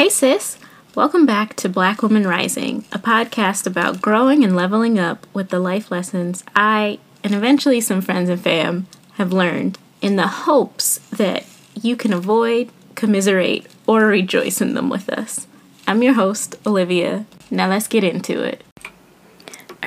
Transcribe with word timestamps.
Hey, 0.00 0.08
sis. 0.08 0.56
Welcome 0.94 1.26
back 1.26 1.56
to 1.56 1.68
Black 1.68 2.00
Woman 2.00 2.26
Rising, 2.26 2.86
a 2.90 2.98
podcast 2.98 3.66
about 3.66 4.00
growing 4.00 4.42
and 4.42 4.56
leveling 4.56 4.98
up 4.98 5.26
with 5.34 5.50
the 5.50 5.60
life 5.60 5.90
lessons 5.90 6.42
I, 6.56 7.00
and 7.22 7.34
eventually 7.34 7.82
some 7.82 8.00
friends 8.00 8.30
and 8.30 8.40
fam, 8.40 8.86
have 9.16 9.30
learned 9.30 9.76
in 10.00 10.16
the 10.16 10.26
hopes 10.26 11.00
that 11.10 11.44
you 11.74 11.96
can 11.96 12.14
avoid, 12.14 12.70
commiserate, 12.94 13.66
or 13.86 14.06
rejoice 14.06 14.62
in 14.62 14.72
them 14.72 14.88
with 14.88 15.10
us. 15.10 15.46
I'm 15.86 16.02
your 16.02 16.14
host, 16.14 16.54
Olivia. 16.66 17.26
Now 17.50 17.68
let's 17.68 17.86
get 17.86 18.02
into 18.02 18.42
it. 18.42 18.64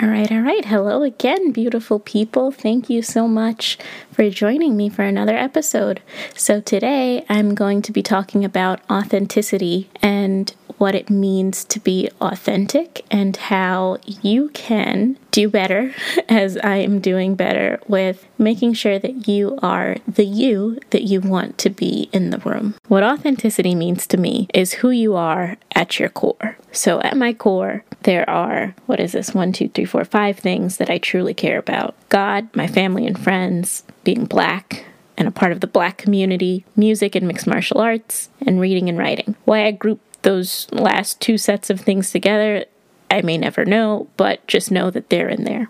All 0.02 0.10
right, 0.10 0.32
all 0.32 0.42
right. 0.42 0.66
Hello 0.66 1.04
again, 1.04 1.52
beautiful 1.52 2.00
people. 2.00 2.50
Thank 2.52 2.90
you 2.90 3.04
so 3.04 3.28
much 3.28 3.78
for 4.12 4.28
joining 4.28 4.76
me 4.76 4.90
for 4.90 5.04
another 5.04 5.38
episode. 5.38 6.02
So, 6.36 6.62
today 6.62 7.24
I'm 7.30 7.54
going 7.54 7.84
to 7.84 7.92
be 7.92 8.02
talking 8.02 8.44
about 8.44 8.82
authenticity 8.90 9.92
and 10.02 10.52
what 10.78 10.96
it 10.96 11.10
means 11.10 11.64
to 11.66 11.80
be 11.80 12.10
authentic 12.22 13.06
and 13.12 13.36
how 13.36 13.98
you 14.06 14.50
can 14.50 15.18
do 15.32 15.50
better 15.50 15.94
as 16.30 16.58
I 16.58 16.78
am 16.78 17.00
doing 17.00 17.36
better 17.36 17.80
with 17.88 18.26
making 18.38 18.74
sure 18.74 19.00
that 19.00 19.28
you 19.28 19.58
are 19.62 19.98
the 20.08 20.26
you 20.26 20.80
that 20.92 21.04
you 21.04 21.22
want 21.22 21.58
to 21.60 21.70
be 21.70 22.10
in 22.14 22.30
the 22.30 22.40
room. 22.40 22.76
What 22.88 23.04
authenticity 23.04 23.76
means 23.76 24.08
to 24.08 24.18
me 24.18 24.48
is 24.54 24.74
who 24.74 24.90
you 24.90 25.16
are 25.16 25.58
at 25.74 26.00
your 26.00 26.10
core. 26.10 26.58
So, 26.72 27.02
at 27.02 27.18
my 27.18 27.34
core, 27.34 27.84
there 28.04 28.30
are 28.30 28.76
what 28.86 29.00
is 29.00 29.14
this 29.14 29.34
one, 29.34 29.54
two, 29.54 29.70
three, 29.70 29.86
four, 29.86 30.06
five 30.06 30.40
things 30.40 30.78
that 30.78 30.90
I 30.90 30.98
truly 30.98 31.34
care 31.34 31.60
about 31.60 31.96
God, 32.10 32.56
my 32.56 32.68
family 32.68 33.06
and 33.06 33.20
friends, 33.20 33.84
being 34.04 34.26
black, 34.26 34.86
and 35.18 35.28
a 35.28 35.32
part 35.32 35.52
of 35.52 35.60
the 35.60 35.68
black 35.68 35.98
community, 35.98 36.66
music 36.76 37.16
and 37.16 37.28
mixed 37.28 37.48
martial 37.48 37.80
arts, 37.80 38.30
and 38.42 38.60
reading 38.60 38.90
and 38.90 38.98
writing. 38.98 39.36
Why 39.46 39.66
I 39.66 39.72
group 39.72 40.00
those 40.24 40.68
last 40.72 41.22
two 41.22 41.38
sets 41.38 41.70
of 41.70 41.80
things 41.80 42.12
together, 42.12 42.66
I 43.12 43.22
may 43.22 43.38
never 43.38 43.64
know, 43.64 44.08
but 44.18 44.46
just 44.48 44.72
know 44.72 44.90
that 44.90 45.10
they're 45.10 45.30
in 45.30 45.44
there. 45.44 45.70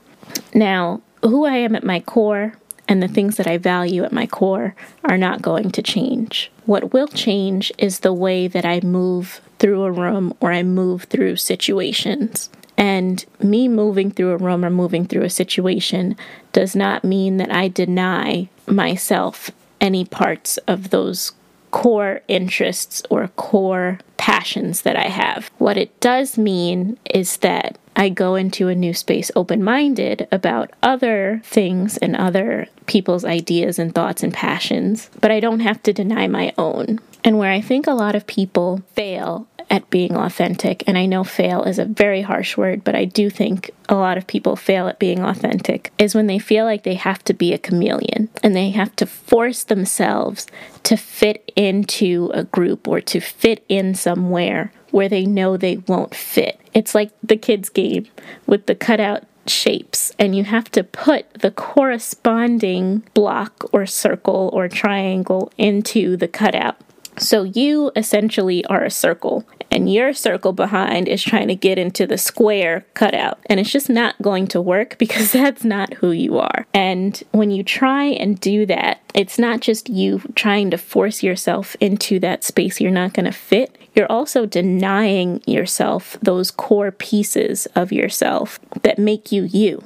Now, 0.54 1.02
who 1.22 1.46
I 1.46 1.58
am 1.58 1.76
at 1.76 1.84
my 1.84 2.00
core 2.00 2.54
and 2.88 3.02
the 3.02 3.08
things 3.08 3.38
that 3.38 3.48
I 3.48 3.58
value 3.58 4.04
at 4.04 4.12
my 4.12 4.28
core 4.28 4.76
are 5.04 5.18
not 5.18 5.42
going 5.42 5.72
to 5.72 5.82
change. 5.82 6.52
What 6.66 6.94
will 6.94 7.08
change 7.08 7.72
is 7.78 8.00
the 8.00 8.14
way 8.14 8.48
that 8.48 8.66
I 8.66 8.80
move 8.82 9.42
through 9.60 9.84
a 9.84 9.92
room 9.92 10.34
or 10.40 10.52
I 10.52 10.64
move 10.64 11.04
through 11.04 11.38
situations. 11.38 12.50
And 12.78 13.24
me 13.42 13.68
moving 13.68 14.12
through 14.12 14.32
a 14.32 14.38
room 14.38 14.66
or 14.66 14.70
moving 14.70 15.06
through 15.06 15.24
a 15.24 15.30
situation 15.30 16.18
does 16.52 16.76
not 16.76 17.04
mean 17.04 17.38
that 17.38 17.54
I 17.54 17.68
deny 17.68 18.50
myself 18.68 19.52
any 19.80 20.06
parts 20.06 20.58
of 20.60 20.90
those 20.90 21.34
core 21.74 22.22
interests 22.28 23.02
or 23.10 23.28
core 23.30 23.98
passions 24.18 24.84
that 24.84 24.96
I 24.96 25.08
have. 25.08 25.50
What 25.58 25.76
it 25.76 26.00
does 26.00 26.38
mean 26.38 26.98
is 27.14 27.38
that 27.38 27.80
I 27.96 28.10
go 28.10 28.36
into 28.36 28.68
a 28.68 28.76
new 28.76 28.94
space 28.94 29.32
open 29.36 29.64
minded 29.64 30.28
about 30.32 30.72
other 30.84 31.42
things 31.44 31.98
and 31.98 32.16
other 32.16 32.68
people's 32.86 33.26
ideas 33.26 33.80
and 33.80 33.94
thoughts 33.94 34.24
and 34.24 34.32
passions, 34.32 35.10
but 35.20 35.32
I 35.32 35.40
don't 35.40 35.62
have 35.62 35.82
to 35.84 35.94
deny 35.94 36.28
my 36.28 36.54
own. 36.58 37.00
And 37.24 37.40
where 37.40 37.52
I 37.52 37.60
think 37.60 37.88
a 37.88 37.94
lot 37.94 38.16
of 38.16 38.28
people 38.28 38.84
fail 38.94 39.48
at 39.70 39.90
being 39.90 40.16
authentic. 40.16 40.84
And 40.88 40.98
I 40.98 41.06
know 41.06 41.24
fail 41.24 41.64
is 41.64 41.80
a 41.80 41.86
very 41.86 42.22
harsh 42.22 42.58
word, 42.58 42.84
but 42.84 42.96
I 42.96 43.06
do 43.06 43.30
think 43.30 43.72
a 43.90 43.96
lot 43.96 44.18
of 44.18 44.28
people 44.28 44.56
fail 44.56 44.88
at 44.88 45.00
being 45.00 45.22
authentic 45.22 45.92
is 45.98 46.16
when 46.16 46.28
they 46.28 46.40
feel 46.40 46.66
like 46.66 46.84
they 46.84 46.96
have 46.96 47.24
to 47.26 47.34
be 47.34 47.54
a 47.54 47.58
chameleon 47.58 48.30
and 48.42 48.56
they 48.56 48.70
have 48.72 48.96
to 48.98 49.06
force 49.06 49.64
themselves 49.64 50.48
to 50.84 50.98
fit 50.98 51.52
into 51.56 52.32
a 52.34 52.44
group 52.44 52.88
or 52.88 53.02
to 53.02 53.20
fit 53.20 53.64
in 53.70 53.96
somewhere 53.96 54.72
where 54.92 55.10
they 55.10 55.26
know 55.26 55.58
they 55.58 55.78
won't 55.78 56.14
fit. 56.14 56.60
It's 56.74 56.94
like 56.94 57.12
the 57.24 57.38
kids' 57.38 57.70
game 57.70 58.08
with 58.46 58.68
the 58.68 58.76
cutout 58.76 59.24
shapes, 59.48 60.12
and 60.20 60.36
you 60.36 60.44
have 60.44 60.70
to 60.72 60.84
put 60.84 61.34
the 61.34 61.52
corresponding 61.52 63.04
block 63.14 63.66
or 63.74 63.86
circle 63.86 64.50
or 64.54 64.70
triangle 64.70 65.52
into 65.58 66.16
the 66.16 66.28
cutout. 66.28 66.78
So 67.18 67.44
you 67.44 67.92
essentially 67.96 68.66
are 68.66 68.84
a 68.84 68.90
circle, 68.90 69.46
and 69.70 69.92
your 69.92 70.14
circle 70.14 70.54
behind 70.54 71.08
is 71.08 71.24
trying 71.24 71.48
to 71.48 71.56
get 71.56 71.78
into 71.78 72.06
the 72.06 72.18
square 72.18 72.86
cutout. 72.94 73.40
And 73.48 73.60
it's 73.60 73.72
just 73.72 73.90
not 73.90 74.22
going 74.22 74.48
to 74.48 74.62
work 74.62 74.98
because 75.00 75.32
that's 75.32 75.64
not 75.64 75.94
who 75.96 76.12
you 76.12 76.38
are. 76.40 76.66
And 76.74 77.22
when 77.32 77.52
you 77.52 77.64
try 77.64 78.06
and 78.06 78.40
do 78.40 78.66
that, 78.68 79.02
it's 79.14 79.40
not 79.40 79.62
just 79.62 79.90
you 79.90 80.22
trying 80.36 80.72
to 80.72 80.78
force 80.78 81.24
yourself 81.24 81.76
into 81.80 82.20
that 82.20 82.44
space 82.44 82.82
you're 82.82 82.92
not 82.92 83.14
going 83.14 83.26
to 83.26 83.32
fit. 83.32 83.78
You're 83.96 84.12
also 84.12 84.46
denying 84.46 85.42
yourself 85.46 86.18
those 86.22 86.50
core 86.50 86.92
pieces 86.92 87.68
of 87.76 87.92
yourself 87.92 88.60
that 88.82 88.98
make 88.98 89.32
you 89.32 89.44
you, 89.44 89.84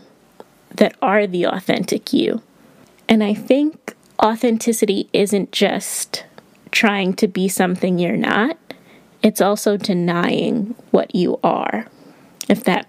that 0.76 0.96
are 1.02 1.28
the 1.28 1.46
authentic 1.46 2.14
you. 2.14 2.42
And 3.10 3.24
I 3.24 3.34
think 3.34 3.96
authenticity 4.22 5.10
isn't 5.14 5.52
just 5.52 6.24
trying 6.78 7.12
to 7.12 7.28
be 7.28 7.48
something 7.48 7.98
you're 7.98 8.16
not, 8.16 8.56
it's 9.24 9.42
also 9.42 9.78
denying 9.78 10.76
what 10.92 11.16
you 11.16 11.40
are. 11.44 11.88
If 12.48 12.66
that, 12.66 12.86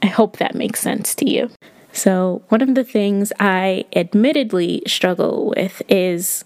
I 0.00 0.06
hope 0.06 0.36
that 0.36 0.54
makes 0.54 0.80
sense 0.80 1.12
to 1.16 1.28
you. 1.28 1.50
So, 1.92 2.42
one 2.50 2.62
of 2.62 2.76
the 2.76 2.84
things 2.84 3.32
I 3.40 3.84
admittedly 3.96 4.82
struggle 4.86 5.52
with 5.56 5.82
is 5.88 6.44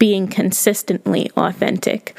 being 0.00 0.26
consistently 0.26 1.30
authentic. 1.36 2.18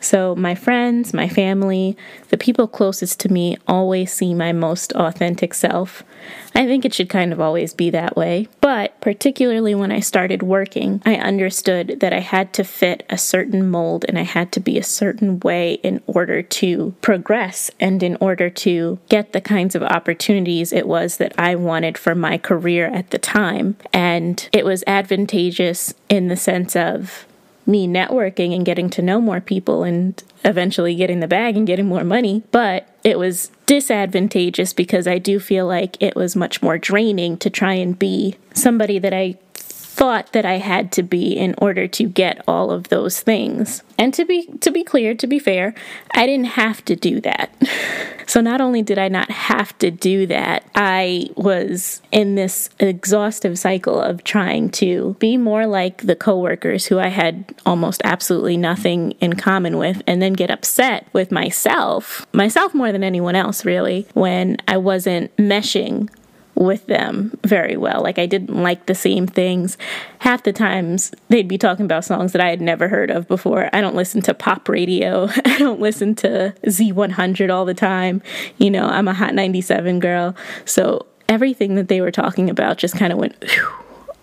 So, 0.00 0.36
my 0.36 0.54
friends, 0.54 1.12
my 1.12 1.28
family, 1.28 1.96
the 2.28 2.38
people 2.38 2.68
closest 2.68 3.18
to 3.20 3.32
me 3.32 3.56
always 3.66 4.12
see 4.12 4.32
my 4.32 4.52
most 4.52 4.92
authentic 4.92 5.54
self. 5.54 6.04
I 6.54 6.66
think 6.66 6.84
it 6.84 6.94
should 6.94 7.08
kind 7.08 7.32
of 7.32 7.40
always 7.40 7.74
be 7.74 7.90
that 7.90 8.16
way. 8.16 8.46
But 8.60 8.87
particularly 9.00 9.74
when 9.74 9.92
I 9.92 10.00
started 10.00 10.42
working, 10.42 11.02
I 11.04 11.16
understood 11.16 12.00
that 12.00 12.12
I 12.12 12.20
had 12.20 12.52
to 12.54 12.64
fit 12.64 13.04
a 13.08 13.18
certain 13.18 13.68
mold 13.68 14.04
and 14.08 14.18
I 14.18 14.22
had 14.22 14.52
to 14.52 14.60
be 14.60 14.78
a 14.78 14.82
certain 14.82 15.40
way 15.40 15.74
in 15.82 16.02
order 16.06 16.42
to 16.42 16.94
progress 17.02 17.70
and 17.80 18.02
in 18.02 18.16
order 18.20 18.50
to 18.50 18.98
get 19.08 19.32
the 19.32 19.40
kinds 19.40 19.74
of 19.74 19.82
opportunities 19.82 20.72
it 20.72 20.86
was 20.86 21.18
that 21.18 21.38
I 21.38 21.54
wanted 21.54 21.96
for 21.96 22.14
my 22.14 22.38
career 22.38 22.86
at 22.86 23.10
the 23.10 23.18
time. 23.18 23.76
And 23.92 24.48
it 24.52 24.64
was 24.64 24.84
advantageous 24.86 25.94
in 26.08 26.28
the 26.28 26.36
sense 26.36 26.74
of 26.76 27.26
me 27.68 27.86
networking 27.86 28.54
and 28.54 28.64
getting 28.64 28.88
to 28.90 29.02
know 29.02 29.20
more 29.20 29.40
people 29.40 29.84
and 29.84 30.22
eventually 30.44 30.94
getting 30.94 31.20
the 31.20 31.28
bag 31.28 31.56
and 31.56 31.66
getting 31.66 31.86
more 31.86 32.02
money. 32.02 32.42
But 32.50 32.88
it 33.04 33.18
was 33.18 33.50
disadvantageous 33.66 34.72
because 34.72 35.06
I 35.06 35.18
do 35.18 35.38
feel 35.38 35.66
like 35.66 36.02
it 36.02 36.16
was 36.16 36.34
much 36.34 36.62
more 36.62 36.78
draining 36.78 37.36
to 37.38 37.50
try 37.50 37.74
and 37.74 37.96
be 37.98 38.36
somebody 38.54 38.98
that 38.98 39.12
I 39.12 39.36
thought 39.98 40.32
that 40.32 40.46
I 40.46 40.58
had 40.58 40.92
to 40.92 41.02
be 41.02 41.36
in 41.36 41.56
order 41.58 41.88
to 41.88 42.04
get 42.04 42.44
all 42.46 42.70
of 42.70 42.88
those 42.88 43.20
things. 43.20 43.82
And 43.98 44.14
to 44.14 44.24
be 44.24 44.46
to 44.60 44.70
be 44.70 44.84
clear, 44.84 45.12
to 45.16 45.26
be 45.26 45.40
fair, 45.40 45.74
I 46.14 46.24
didn't 46.24 46.52
have 46.54 46.84
to 46.84 46.94
do 46.94 47.20
that. 47.22 47.50
So 48.28 48.42
not 48.42 48.60
only 48.60 48.82
did 48.82 48.98
I 48.98 49.08
not 49.08 49.30
have 49.30 49.76
to 49.78 49.90
do 49.90 50.26
that, 50.26 50.62
I 50.74 51.30
was 51.34 52.02
in 52.12 52.34
this 52.34 52.68
exhaustive 52.78 53.58
cycle 53.58 53.98
of 53.98 54.22
trying 54.22 54.68
to 54.72 55.16
be 55.18 55.38
more 55.38 55.66
like 55.66 56.02
the 56.02 56.14
coworkers 56.14 56.84
who 56.84 56.98
I 56.98 57.08
had 57.08 57.54
almost 57.64 58.02
absolutely 58.04 58.58
nothing 58.58 59.12
in 59.12 59.32
common 59.32 59.78
with 59.78 60.02
and 60.06 60.20
then 60.20 60.34
get 60.34 60.50
upset 60.50 61.06
with 61.14 61.32
myself, 61.32 62.26
myself 62.34 62.74
more 62.74 62.92
than 62.92 63.02
anyone 63.02 63.34
else 63.34 63.64
really, 63.64 64.06
when 64.12 64.58
I 64.68 64.76
wasn't 64.76 65.34
meshing 65.38 66.10
with 66.58 66.86
them 66.86 67.38
very 67.44 67.76
well. 67.76 68.02
Like 68.02 68.18
I 68.18 68.26
didn't 68.26 68.62
like 68.62 68.86
the 68.86 68.94
same 68.94 69.26
things. 69.26 69.78
Half 70.18 70.42
the 70.42 70.52
times 70.52 71.12
they'd 71.28 71.48
be 71.48 71.58
talking 71.58 71.84
about 71.84 72.04
songs 72.04 72.32
that 72.32 72.40
I 72.40 72.50
had 72.50 72.60
never 72.60 72.88
heard 72.88 73.10
of 73.10 73.28
before. 73.28 73.70
I 73.72 73.80
don't 73.80 73.94
listen 73.94 74.20
to 74.22 74.34
pop 74.34 74.68
radio. 74.68 75.28
I 75.44 75.58
don't 75.58 75.80
listen 75.80 76.14
to 76.16 76.54
Z100 76.66 77.52
all 77.52 77.64
the 77.64 77.74
time. 77.74 78.22
You 78.58 78.70
know, 78.70 78.86
I'm 78.86 79.08
a 79.08 79.14
Hot 79.14 79.34
97 79.34 80.00
girl. 80.00 80.34
So 80.64 81.06
everything 81.28 81.76
that 81.76 81.88
they 81.88 82.00
were 82.00 82.10
talking 82.10 82.50
about 82.50 82.78
just 82.78 82.96
kind 82.96 83.12
of 83.12 83.18
went 83.18 83.42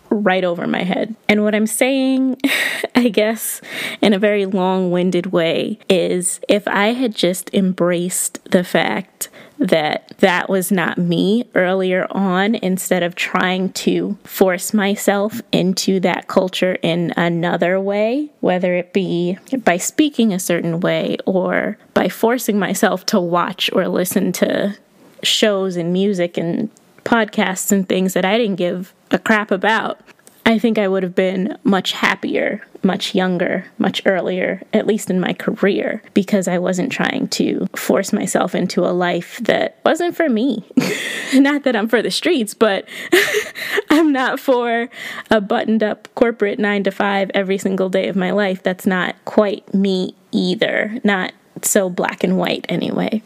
right 0.09 0.43
over 0.43 0.67
my 0.67 0.83
head. 0.83 1.15
And 1.27 1.43
what 1.43 1.55
I'm 1.55 1.67
saying, 1.67 2.37
I 2.95 3.09
guess, 3.09 3.61
in 4.01 4.13
a 4.13 4.19
very 4.19 4.45
long 4.45 4.91
winded 4.91 5.27
way, 5.27 5.79
is 5.89 6.39
if 6.47 6.67
I 6.67 6.93
had 6.93 7.15
just 7.15 7.53
embraced 7.53 8.39
the 8.51 8.63
fact 8.63 9.29
that 9.57 10.13
that 10.19 10.49
was 10.49 10.71
not 10.71 10.97
me 10.97 11.45
earlier 11.55 12.07
on 12.11 12.55
instead 12.55 13.03
of 13.03 13.15
trying 13.15 13.71
to 13.71 14.17
force 14.23 14.73
myself 14.73 15.41
into 15.51 15.99
that 16.01 16.27
culture 16.27 16.77
in 16.81 17.13
another 17.15 17.79
way, 17.79 18.29
whether 18.41 18.75
it 18.75 18.91
be 18.93 19.37
by 19.63 19.77
speaking 19.77 20.33
a 20.33 20.39
certain 20.39 20.79
way 20.79 21.17
or 21.25 21.77
by 21.93 22.09
forcing 22.09 22.59
myself 22.59 23.05
to 23.05 23.19
watch 23.19 23.69
or 23.73 23.87
listen 23.87 24.31
to 24.33 24.75
shows 25.23 25.75
and 25.75 25.93
music 25.93 26.37
and 26.37 26.69
podcasts 27.05 27.71
and 27.71 27.87
things 27.87 28.13
that 28.13 28.25
I 28.25 28.37
didn't 28.37 28.57
give 28.57 28.93
a 29.11 29.19
crap 29.19 29.51
about. 29.51 30.01
I 30.47 30.59
think 30.59 30.77
I 30.77 30.87
would 30.87 31.01
have 31.01 31.15
been 31.15 31.57
much 31.63 31.93
happier, 31.93 32.61
much 32.83 33.15
younger, 33.15 33.65
much 33.79 34.03
earlier, 34.05 34.61
at 34.73 34.85
least 34.85 35.09
in 35.09 35.19
my 35.19 35.33
career, 35.33 36.03
because 36.13 36.47
I 36.47 36.59
wasn't 36.59 36.91
trying 36.91 37.29
to 37.29 37.65
force 37.75 38.13
myself 38.13 38.53
into 38.53 38.85
a 38.85 38.93
life 38.93 39.39
that 39.39 39.79
wasn't 39.83 40.15
for 40.15 40.29
me. 40.29 40.63
not 41.33 41.63
that 41.63 41.75
I'm 41.75 41.87
for 41.87 42.03
the 42.03 42.11
streets, 42.11 42.53
but 42.53 42.87
I'm 43.89 44.11
not 44.11 44.39
for 44.39 44.87
a 45.31 45.41
buttoned 45.41 45.81
up 45.81 46.13
corporate 46.13 46.59
nine 46.59 46.83
to 46.83 46.91
five 46.91 47.31
every 47.33 47.57
single 47.57 47.89
day 47.89 48.07
of 48.07 48.15
my 48.15 48.29
life. 48.29 48.61
That's 48.61 48.85
not 48.85 49.15
quite 49.25 49.73
me 49.73 50.13
either. 50.31 50.99
Not 51.03 51.33
so 51.63 51.89
black 51.89 52.23
and 52.23 52.37
white, 52.37 52.67
anyway. 52.69 53.23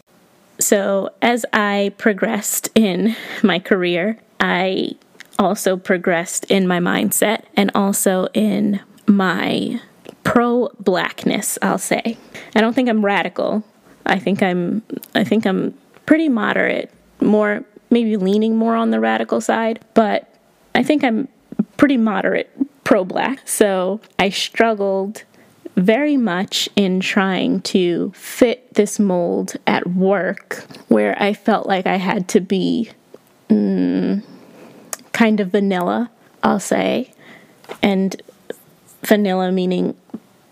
So, 0.70 1.10
as 1.20 1.44
I 1.52 1.92
progressed 1.98 2.70
in 2.76 3.16
my 3.42 3.58
career, 3.58 4.20
I 4.38 4.92
also 5.36 5.76
progressed 5.76 6.44
in 6.44 6.68
my 6.68 6.78
mindset 6.78 7.42
and 7.56 7.72
also 7.74 8.28
in 8.34 8.78
my 9.08 9.80
pro 10.22 10.68
blackness, 10.78 11.58
I'll 11.60 11.76
say. 11.76 12.16
I 12.54 12.60
don't 12.60 12.72
think 12.72 12.88
I'm 12.88 13.04
radical. 13.04 13.64
I 14.06 14.20
think 14.20 14.44
I'm 14.44 14.84
I 15.12 15.24
think 15.24 15.44
I'm 15.44 15.76
pretty 16.06 16.28
moderate, 16.28 16.92
more 17.20 17.64
maybe 17.90 18.16
leaning 18.16 18.54
more 18.54 18.76
on 18.76 18.90
the 18.90 19.00
radical 19.00 19.40
side, 19.40 19.84
but 19.94 20.32
I 20.76 20.84
think 20.84 21.02
I'm 21.02 21.26
pretty 21.78 21.96
moderate 21.96 22.48
pro 22.84 23.04
black. 23.04 23.40
So, 23.48 24.00
I 24.20 24.28
struggled 24.28 25.24
very 25.80 26.16
much 26.16 26.68
in 26.76 27.00
trying 27.00 27.60
to 27.62 28.12
fit 28.14 28.74
this 28.74 28.98
mold 28.98 29.56
at 29.66 29.86
work 29.88 30.64
where 30.88 31.20
I 31.20 31.32
felt 31.32 31.66
like 31.66 31.86
I 31.86 31.96
had 31.96 32.28
to 32.28 32.40
be 32.40 32.90
mm, 33.48 34.22
kind 35.12 35.40
of 35.40 35.50
vanilla, 35.50 36.10
I'll 36.42 36.60
say. 36.60 37.12
And 37.82 38.20
vanilla 39.02 39.52
meaning 39.52 39.96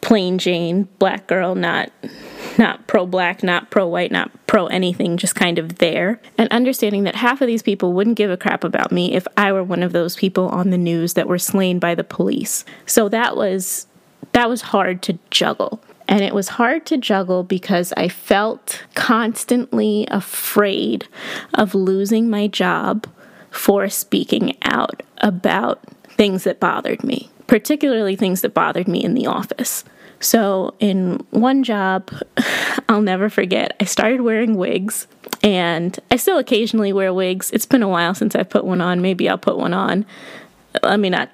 plain 0.00 0.38
Jane, 0.38 0.88
black 0.98 1.26
girl, 1.26 1.54
not 1.54 1.90
not 2.56 2.86
pro 2.86 3.06
black, 3.06 3.42
not 3.42 3.70
pro 3.70 3.86
white, 3.86 4.10
not 4.10 4.30
pro 4.46 4.66
anything, 4.66 5.16
just 5.16 5.34
kind 5.34 5.58
of 5.58 5.78
there. 5.78 6.20
And 6.36 6.48
understanding 6.50 7.04
that 7.04 7.14
half 7.14 7.40
of 7.40 7.46
these 7.46 7.62
people 7.62 7.92
wouldn't 7.92 8.16
give 8.16 8.30
a 8.30 8.36
crap 8.36 8.64
about 8.64 8.90
me 8.90 9.14
if 9.14 9.26
I 9.36 9.52
were 9.52 9.62
one 9.62 9.82
of 9.82 9.92
those 9.92 10.16
people 10.16 10.48
on 10.48 10.70
the 10.70 10.78
news 10.78 11.14
that 11.14 11.28
were 11.28 11.38
slain 11.38 11.78
by 11.78 11.94
the 11.94 12.04
police. 12.04 12.64
So 12.86 13.08
that 13.10 13.36
was 13.36 13.86
that 14.32 14.48
was 14.48 14.62
hard 14.62 15.02
to 15.02 15.18
juggle. 15.30 15.82
And 16.08 16.22
it 16.22 16.34
was 16.34 16.48
hard 16.48 16.86
to 16.86 16.96
juggle 16.96 17.42
because 17.42 17.92
I 17.96 18.08
felt 18.08 18.82
constantly 18.94 20.06
afraid 20.10 21.06
of 21.54 21.74
losing 21.74 22.30
my 22.30 22.46
job 22.46 23.06
for 23.50 23.88
speaking 23.88 24.56
out 24.62 25.02
about 25.18 25.80
things 26.08 26.44
that 26.44 26.60
bothered 26.60 27.04
me, 27.04 27.30
particularly 27.46 28.16
things 28.16 28.40
that 28.40 28.54
bothered 28.54 28.88
me 28.88 29.04
in 29.04 29.14
the 29.14 29.26
office. 29.26 29.84
So, 30.20 30.74
in 30.80 31.24
one 31.30 31.62
job, 31.62 32.10
I'll 32.88 33.02
never 33.02 33.28
forget, 33.28 33.76
I 33.78 33.84
started 33.84 34.22
wearing 34.22 34.56
wigs, 34.56 35.06
and 35.42 35.96
I 36.10 36.16
still 36.16 36.38
occasionally 36.38 36.92
wear 36.92 37.14
wigs. 37.14 37.50
It's 37.52 37.66
been 37.66 37.82
a 37.82 37.88
while 37.88 38.14
since 38.14 38.34
I 38.34 38.42
put 38.42 38.64
one 38.64 38.80
on. 38.80 39.00
Maybe 39.00 39.28
I'll 39.28 39.38
put 39.38 39.58
one 39.58 39.74
on. 39.74 40.06
Let 40.82 40.98
me 40.98 41.10
not 41.10 41.30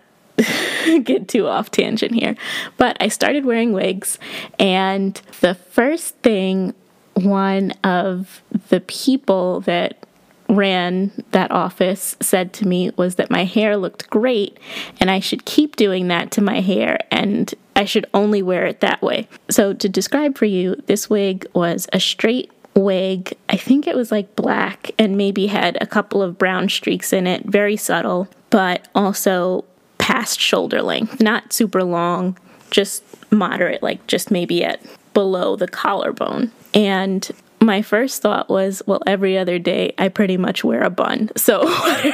get 1.05 1.29
too 1.29 1.47
off 1.47 1.71
tangent 1.71 2.15
here. 2.15 2.37
But 2.77 2.97
I 3.01 3.09
started 3.09 3.45
wearing 3.45 3.73
wigs, 3.73 4.19
and 4.59 5.15
the 5.41 5.55
first 5.55 6.17
thing 6.17 6.75
one 7.15 7.73
of 7.85 8.43
the 8.69 8.81
people 8.81 9.61
that 9.61 10.05
ran 10.49 11.11
that 11.31 11.51
office 11.51 12.17
said 12.21 12.53
to 12.53 12.67
me 12.67 12.91
was 12.97 13.15
that 13.15 13.31
my 13.31 13.45
hair 13.45 13.77
looked 13.77 14.11
great 14.11 14.59
and 15.01 15.11
I 15.11 15.21
should 15.21 15.45
keep 15.45 15.77
doing 15.77 16.09
that 16.09 16.31
to 16.33 16.43
my 16.43 16.61
hair 16.61 16.99
and 17.11 17.53
I 17.77 17.85
should 17.85 18.07
only 18.15 18.43
wear 18.43 18.67
it 18.67 18.81
that 18.81 19.03
way. 19.03 19.29
So, 19.51 19.73
to 19.75 19.89
describe 19.89 20.39
for 20.39 20.45
you, 20.45 20.77
this 20.87 21.11
wig 21.11 21.47
was 21.55 21.89
a 21.93 21.99
straight 21.99 22.51
wig. 22.75 23.37
I 23.49 23.57
think 23.57 23.87
it 23.87 23.97
was 23.97 24.13
like 24.13 24.37
black 24.37 24.91
and 24.99 25.17
maybe 25.17 25.47
had 25.47 25.79
a 25.81 25.87
couple 25.87 26.23
of 26.23 26.39
brown 26.39 26.69
streaks 26.69 27.13
in 27.13 27.27
it, 27.27 27.45
very 27.45 27.77
subtle, 27.77 28.29
but 28.51 28.89
also 28.95 29.65
past 30.05 30.39
shoulder 30.39 30.83
length, 30.83 31.19
not 31.19 31.51
super 31.51 31.83
long, 31.83 32.37
just 32.71 33.03
moderate, 33.33 33.83
like 33.83 34.06
just 34.06 34.31
maybe 34.31 34.62
at 34.62 34.79
below 35.15 35.56
the 35.56 35.67
collarbone. 35.67 36.53
And 36.75 37.27
my 37.59 37.81
first 37.81 38.21
thought 38.21 38.51
was, 38.51 38.83
well, 38.87 39.01
every 39.06 39.39
other 39.39 39.59
day 39.59 39.95
I 39.97 40.09
pretty 40.09 40.37
much 40.37 40.62
wear 40.62 40.83
a 40.83 40.91
bun. 40.91 41.31
So 41.39 41.65
what 41.65 42.05
are, 42.05 42.09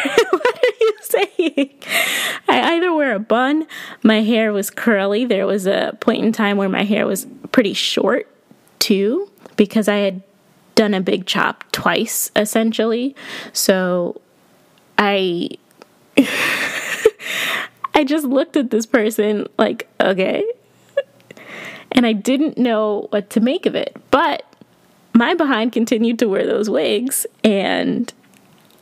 you 0.81 0.93
saying? 1.01 1.71
I 2.47 2.77
either 2.77 2.95
wear 2.95 3.13
a 3.13 3.19
bun, 3.19 3.67
my 4.05 4.23
hair 4.23 4.53
was 4.53 4.71
curly. 4.71 5.25
There 5.25 5.45
was 5.45 5.67
a 5.67 5.99
point 5.99 6.25
in 6.25 6.31
time 6.31 6.59
where 6.59 6.69
my 6.69 6.85
hair 6.85 7.09
was 7.09 7.27
pretty 7.51 7.73
short 7.75 8.29
too, 8.79 9.29
because 9.57 9.89
I 9.89 9.97
had 9.97 10.23
done 10.77 10.95
a 10.95 11.01
big 11.01 11.27
chop 11.27 11.65
twice 11.73 12.31
essentially. 12.37 13.17
So 13.53 14.21
I. 14.97 15.49
I 18.01 18.05
just 18.05 18.25
looked 18.25 18.57
at 18.57 18.71
this 18.71 18.87
person 18.87 19.47
like, 19.59 19.87
okay. 20.01 20.43
And 21.93 22.07
I 22.07 22.15
didn't 22.15 22.57
know 22.57 23.09
what 23.11 23.29
to 23.31 23.41
make 23.41 23.67
of 23.67 23.75
it. 23.75 23.95
But 24.11 24.43
my 25.13 25.35
behind 25.35 25.73
continued 25.73 26.19
to 26.21 26.27
wear 26.27 26.47
those 26.47 26.71
wigs 26.71 27.27
and 27.45 28.11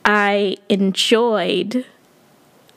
I 0.04 0.56
enjoyed 0.68 1.84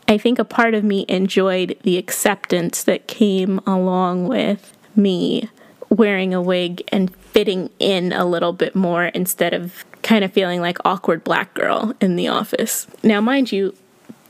I 0.08 0.18
think 0.18 0.40
a 0.40 0.44
part 0.44 0.74
of 0.74 0.84
me 0.84 1.06
enjoyed 1.08 1.78
the 1.84 1.98
acceptance 1.98 2.84
that 2.86 3.08
came 3.08 3.60
along 3.68 4.28
with 4.28 4.76
me 4.96 5.48
wearing 5.90 6.34
a 6.34 6.42
wig 6.42 6.82
and 6.88 7.16
fitting 7.18 7.70
in 7.78 8.12
a 8.14 8.26
little 8.26 8.52
bit 8.52 8.76
more 8.76 9.06
instead 9.06 9.54
of 9.54 9.86
kind 10.02 10.26
of 10.26 10.34
feeling 10.34 10.60
like 10.60 10.80
awkward 10.84 11.24
black 11.24 11.54
girl 11.54 11.94
in 12.02 12.16
the 12.16 12.28
office. 12.28 12.88
Now, 13.04 13.22
mind 13.22 13.52
you, 13.52 13.76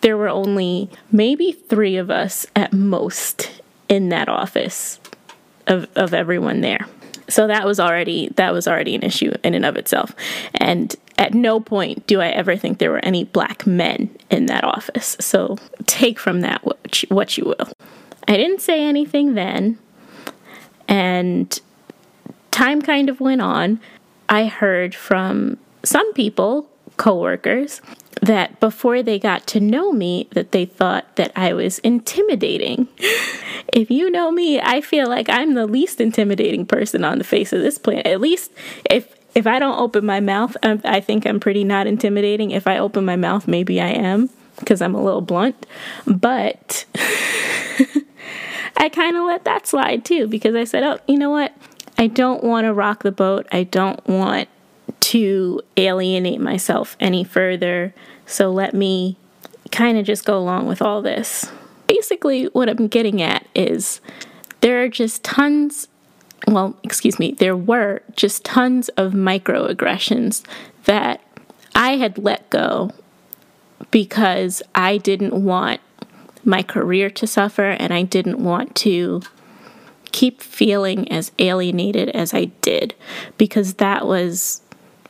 there 0.01 0.17
were 0.17 0.29
only 0.29 0.89
maybe 1.11 1.51
3 1.51 1.97
of 1.97 2.09
us 2.09 2.45
at 2.55 2.73
most 2.73 3.61
in 3.87 4.09
that 4.09 4.29
office 4.29 4.99
of 5.67 5.87
of 5.95 6.13
everyone 6.13 6.61
there. 6.61 6.85
So 7.27 7.47
that 7.47 7.65
was 7.65 7.79
already 7.79 8.29
that 8.35 8.53
was 8.53 8.67
already 8.67 8.95
an 8.95 9.03
issue 9.03 9.31
in 9.43 9.53
and 9.53 9.65
of 9.65 9.77
itself. 9.77 10.13
And 10.55 10.95
at 11.17 11.33
no 11.33 11.59
point 11.59 12.07
do 12.07 12.19
i 12.19 12.29
ever 12.29 12.55
think 12.55 12.79
there 12.79 12.89
were 12.89 13.05
any 13.05 13.23
black 13.23 13.67
men 13.67 14.09
in 14.29 14.47
that 14.47 14.63
office. 14.63 15.17
So 15.19 15.57
take 15.85 16.19
from 16.19 16.41
that 16.41 16.63
what 16.65 17.03
you, 17.03 17.07
what 17.09 17.37
you 17.37 17.45
will. 17.45 17.71
I 18.27 18.37
didn't 18.37 18.61
say 18.61 18.83
anything 18.83 19.35
then 19.35 19.77
and 20.87 21.59
time 22.51 22.81
kind 22.81 23.09
of 23.09 23.21
went 23.21 23.41
on. 23.41 23.79
I 24.29 24.45
heard 24.45 24.95
from 24.95 25.57
some 25.83 26.11
people 26.13 26.69
coworkers 27.01 27.81
that 28.21 28.59
before 28.59 29.01
they 29.01 29.17
got 29.17 29.47
to 29.47 29.59
know 29.59 29.91
me 29.91 30.27
that 30.33 30.51
they 30.51 30.65
thought 30.65 31.15
that 31.15 31.31
I 31.35 31.51
was 31.51 31.79
intimidating. 31.79 32.87
if 33.73 33.89
you 33.89 34.11
know 34.11 34.31
me, 34.31 34.61
I 34.61 34.81
feel 34.81 35.09
like 35.09 35.27
I'm 35.27 35.55
the 35.55 35.65
least 35.65 35.99
intimidating 35.99 36.63
person 36.63 37.03
on 37.03 37.17
the 37.17 37.23
face 37.23 37.53
of 37.53 37.61
this 37.61 37.79
planet. 37.79 38.05
At 38.05 38.21
least 38.21 38.51
if 38.87 39.15
if 39.33 39.47
I 39.47 39.57
don't 39.57 39.79
open 39.79 40.05
my 40.05 40.19
mouth, 40.19 40.55
um, 40.61 40.79
I 40.83 40.99
think 40.99 41.25
I'm 41.25 41.39
pretty 41.39 41.63
not 41.63 41.87
intimidating. 41.87 42.51
If 42.51 42.67
I 42.67 42.77
open 42.77 43.03
my 43.03 43.15
mouth, 43.15 43.47
maybe 43.47 43.81
I 43.81 43.87
am 43.87 44.29
because 44.59 44.79
I'm 44.79 44.93
a 44.93 45.01
little 45.01 45.21
blunt. 45.21 45.65
But 46.05 46.85
I 48.77 48.89
kind 48.89 49.17
of 49.17 49.25
let 49.25 49.43
that 49.45 49.65
slide 49.65 50.05
too 50.05 50.27
because 50.27 50.53
I 50.53 50.65
said, 50.65 50.83
"Oh, 50.83 50.99
you 51.07 51.17
know 51.17 51.31
what? 51.31 51.51
I 51.97 52.05
don't 52.05 52.43
want 52.43 52.65
to 52.65 52.73
rock 52.75 53.01
the 53.01 53.11
boat. 53.11 53.47
I 53.51 53.63
don't 53.63 54.05
want 54.07 54.49
to 55.11 55.61
alienate 55.75 56.39
myself 56.39 56.95
any 57.01 57.21
further. 57.21 57.93
So 58.25 58.49
let 58.49 58.73
me 58.73 59.17
kind 59.69 59.97
of 59.97 60.05
just 60.05 60.23
go 60.23 60.37
along 60.37 60.67
with 60.67 60.81
all 60.81 61.01
this. 61.01 61.51
Basically, 61.85 62.45
what 62.45 62.69
I'm 62.69 62.87
getting 62.87 63.21
at 63.21 63.45
is 63.53 63.99
there 64.61 64.81
are 64.81 64.87
just 64.87 65.21
tons, 65.21 65.89
well, 66.47 66.77
excuse 66.81 67.19
me, 67.19 67.33
there 67.33 67.57
were 67.57 68.01
just 68.15 68.45
tons 68.45 68.87
of 68.89 69.11
microaggressions 69.11 70.45
that 70.85 71.21
I 71.75 71.97
had 71.97 72.17
let 72.17 72.49
go 72.49 72.91
because 73.91 74.63
I 74.73 74.97
didn't 74.97 75.43
want 75.43 75.81
my 76.45 76.63
career 76.63 77.09
to 77.09 77.27
suffer 77.27 77.71
and 77.71 77.93
I 77.93 78.03
didn't 78.03 78.41
want 78.41 78.75
to 78.77 79.23
keep 80.13 80.39
feeling 80.41 81.11
as 81.11 81.33
alienated 81.37 82.07
as 82.11 82.33
I 82.33 82.45
did 82.61 82.95
because 83.37 83.73
that 83.73 84.07
was 84.07 84.61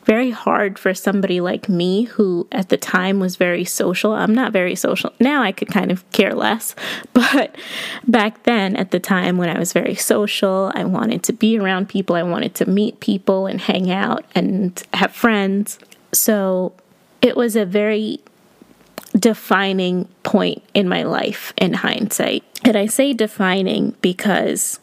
very 0.04 0.30
hard 0.30 0.78
for 0.78 0.94
somebody 0.94 1.40
like 1.40 1.68
me 1.68 2.04
who 2.04 2.48
at 2.50 2.68
the 2.68 2.76
time 2.76 3.20
was 3.20 3.36
very 3.36 3.64
social. 3.64 4.12
I'm 4.12 4.34
not 4.34 4.52
very 4.52 4.74
social. 4.74 5.12
Now 5.20 5.42
I 5.42 5.52
could 5.52 5.68
kind 5.68 5.90
of 5.90 6.08
care 6.10 6.34
less. 6.34 6.74
But 7.12 7.56
back 8.06 8.42
then, 8.42 8.76
at 8.76 8.90
the 8.90 9.00
time 9.00 9.38
when 9.38 9.48
I 9.48 9.58
was 9.58 9.72
very 9.72 9.94
social, 9.94 10.72
I 10.74 10.84
wanted 10.84 11.22
to 11.24 11.32
be 11.32 11.58
around 11.58 11.88
people, 11.88 12.16
I 12.16 12.22
wanted 12.22 12.54
to 12.56 12.68
meet 12.68 13.00
people 13.00 13.46
and 13.46 13.60
hang 13.60 13.90
out 13.90 14.24
and 14.34 14.82
have 14.92 15.12
friends. 15.12 15.78
So 16.12 16.72
it 17.20 17.36
was 17.36 17.56
a 17.56 17.64
very 17.64 18.20
defining 19.16 20.08
point 20.22 20.62
in 20.74 20.88
my 20.88 21.02
life 21.04 21.52
in 21.56 21.74
hindsight. 21.74 22.44
And 22.64 22.76
I 22.76 22.86
say 22.86 23.12
defining 23.12 23.94
because 24.00 24.80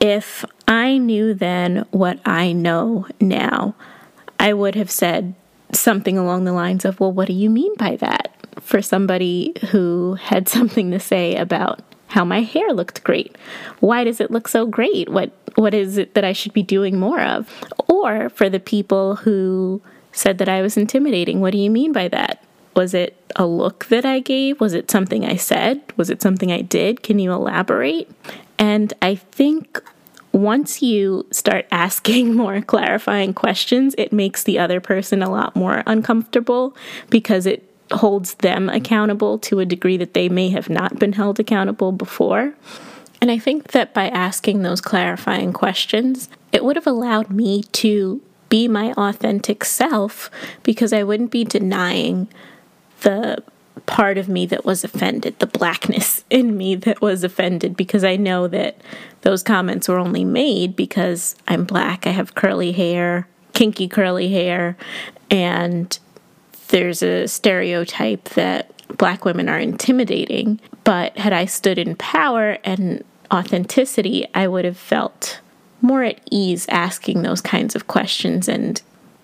if 0.00 0.44
I 0.66 0.98
knew 0.98 1.32
then 1.32 1.86
what 1.90 2.18
I 2.24 2.52
know 2.52 3.06
now, 3.20 3.74
I 4.42 4.52
would 4.52 4.74
have 4.74 4.90
said 4.90 5.34
something 5.70 6.18
along 6.18 6.44
the 6.44 6.52
lines 6.52 6.84
of, 6.84 6.98
Well, 6.98 7.12
what 7.12 7.28
do 7.28 7.32
you 7.32 7.48
mean 7.48 7.74
by 7.76 7.96
that? 7.96 8.34
For 8.60 8.82
somebody 8.82 9.54
who 9.70 10.14
had 10.14 10.48
something 10.48 10.90
to 10.90 11.00
say 11.00 11.36
about 11.36 11.80
how 12.08 12.24
my 12.24 12.42
hair 12.42 12.72
looked 12.72 13.04
great. 13.04 13.38
Why 13.80 14.04
does 14.04 14.20
it 14.20 14.30
look 14.30 14.48
so 14.48 14.66
great? 14.66 15.08
What 15.08 15.30
what 15.54 15.74
is 15.74 15.96
it 15.96 16.14
that 16.14 16.24
I 16.24 16.32
should 16.32 16.52
be 16.52 16.62
doing 16.62 16.98
more 16.98 17.20
of? 17.20 17.48
Or 17.88 18.28
for 18.30 18.50
the 18.50 18.60
people 18.60 19.16
who 19.16 19.80
said 20.10 20.38
that 20.38 20.48
I 20.48 20.60
was 20.60 20.76
intimidating, 20.76 21.40
what 21.40 21.52
do 21.52 21.58
you 21.58 21.70
mean 21.70 21.92
by 21.92 22.08
that? 22.08 22.42
Was 22.74 22.94
it 22.94 23.16
a 23.36 23.46
look 23.46 23.86
that 23.86 24.04
I 24.04 24.18
gave? 24.18 24.60
Was 24.60 24.72
it 24.74 24.90
something 24.90 25.24
I 25.24 25.36
said? 25.36 25.80
Was 25.96 26.10
it 26.10 26.20
something 26.20 26.50
I 26.50 26.62
did? 26.62 27.02
Can 27.02 27.18
you 27.18 27.32
elaborate? 27.32 28.10
And 28.58 28.92
I 29.02 29.14
think 29.14 29.82
once 30.32 30.82
you 30.82 31.26
start 31.30 31.66
asking 31.70 32.34
more 32.42 32.60
clarifying 32.60 33.34
questions, 33.34 33.94
it 33.98 34.12
makes 34.12 34.42
the 34.42 34.58
other 34.58 34.80
person 34.80 35.22
a 35.22 35.30
lot 35.30 35.54
more 35.54 35.82
uncomfortable 35.86 36.76
because 37.10 37.46
it 37.46 37.68
holds 37.92 38.34
them 38.34 38.68
accountable 38.68 39.38
to 39.38 39.60
a 39.60 39.66
degree 39.66 39.96
that 39.98 40.14
they 40.14 40.28
may 40.28 40.48
have 40.48 40.70
not 40.70 40.98
been 40.98 41.12
held 41.12 41.38
accountable 41.38 41.92
before. 41.92 42.54
And 43.20 43.30
I 43.30 43.38
think 43.38 43.68
that 43.68 43.94
by 43.94 44.08
asking 44.08 44.62
those 44.62 44.80
clarifying 44.80 45.52
questions, 45.52 46.28
it 46.50 46.64
would 46.64 46.76
have 46.76 46.86
allowed 46.86 47.30
me 47.30 47.62
to 47.64 48.20
be 48.48 48.68
my 48.68 48.92
authentic 48.92 49.64
self 49.64 50.30
because 50.62 50.92
I 50.92 51.02
wouldn't 51.02 51.30
be 51.30 51.44
denying 51.44 52.28
the 53.02 53.42
part 53.86 54.18
of 54.18 54.28
me 54.28 54.46
that 54.46 54.64
was 54.64 54.84
offended, 54.84 55.38
the 55.38 55.46
blackness 55.46 56.24
in 56.30 56.56
me 56.56 56.74
that 56.76 57.00
was 57.00 57.24
offended, 57.24 57.76
because 57.76 58.04
I 58.04 58.16
know 58.16 58.48
that 58.48 58.80
those 59.22 59.42
comments 59.42 59.88
were 59.88 59.98
only 59.98 60.24
made 60.24 60.76
because 60.76 61.36
I'm 61.48 61.64
black, 61.64 62.06
I 62.06 62.10
have 62.10 62.34
curly 62.34 62.72
hair, 62.72 63.28
kinky 63.52 63.88
curly 63.88 64.28
hair, 64.28 64.76
and 65.30 65.98
there's 66.68 67.02
a 67.02 67.28
stereotype 67.28 68.24
that 68.30 68.70
black 68.98 69.24
women 69.24 69.48
are 69.48 69.58
intimidating. 69.58 70.60
But 70.84 71.16
had 71.16 71.32
I 71.32 71.44
stood 71.44 71.78
in 71.78 71.96
power 71.96 72.58
and 72.64 73.04
authenticity, 73.32 74.26
I 74.34 74.48
would 74.48 74.64
have 74.64 74.76
felt 74.76 75.40
more 75.80 76.02
at 76.02 76.20
ease 76.30 76.66
asking 76.68 77.22
those 77.22 77.40
kinds 77.40 77.74
of 77.74 77.88
questions 77.88 78.48
and 78.48 78.80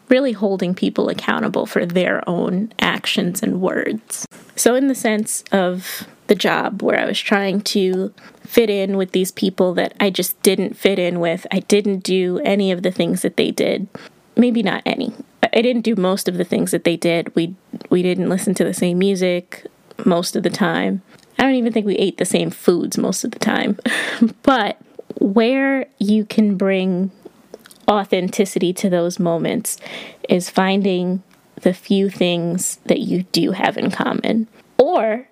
really 0.08 0.32
holding 0.32 0.74
people 0.74 1.08
accountable 1.08 1.66
for 1.66 1.84
their 1.86 2.26
own 2.28 2.72
actions 2.78 3.42
and 3.42 3.60
words. 3.60 4.26
So, 4.56 4.74
in 4.74 4.88
the 4.88 4.94
sense 4.94 5.44
of 5.52 6.06
the 6.26 6.34
job 6.34 6.82
where 6.82 6.98
I 6.98 7.06
was 7.06 7.20
trying 7.20 7.62
to 7.62 8.12
fit 8.44 8.70
in 8.70 8.96
with 8.96 9.12
these 9.12 9.30
people 9.30 9.74
that 9.74 9.94
I 10.00 10.10
just 10.10 10.40
didn't 10.42 10.76
fit 10.76 10.98
in 10.98 11.20
with, 11.20 11.46
I 11.50 11.60
didn't 11.60 12.00
do 12.00 12.40
any 12.44 12.72
of 12.72 12.82
the 12.82 12.90
things 12.90 13.22
that 13.22 13.36
they 13.36 13.50
did. 13.50 13.88
Maybe 14.36 14.62
not 14.62 14.82
any. 14.86 15.14
I 15.42 15.62
didn't 15.62 15.82
do 15.82 15.96
most 15.96 16.28
of 16.28 16.36
the 16.36 16.44
things 16.44 16.70
that 16.70 16.84
they 16.84 16.96
did. 16.96 17.34
We 17.34 17.54
we 17.90 18.02
didn't 18.02 18.28
listen 18.28 18.54
to 18.54 18.64
the 18.64 18.74
same 18.74 18.98
music 18.98 19.66
most 20.04 20.36
of 20.36 20.42
the 20.42 20.50
time. 20.50 21.02
I 21.38 21.44
don't 21.44 21.54
even 21.54 21.72
think 21.72 21.86
we 21.86 21.96
ate 21.96 22.18
the 22.18 22.24
same 22.24 22.50
foods 22.50 22.98
most 22.98 23.24
of 23.24 23.30
the 23.30 23.38
time. 23.38 23.78
but 24.42 24.78
where 25.20 25.86
you 25.98 26.24
can 26.24 26.56
bring 26.56 27.10
authenticity 27.88 28.72
to 28.74 28.90
those 28.90 29.18
moments 29.18 29.78
is 30.28 30.50
finding 30.50 31.22
the 31.62 31.74
few 31.74 32.08
things 32.08 32.78
that 32.86 33.00
you 33.00 33.24
do 33.32 33.52
have 33.52 33.76
in 33.76 33.90
common 33.90 34.46
or 34.78 35.28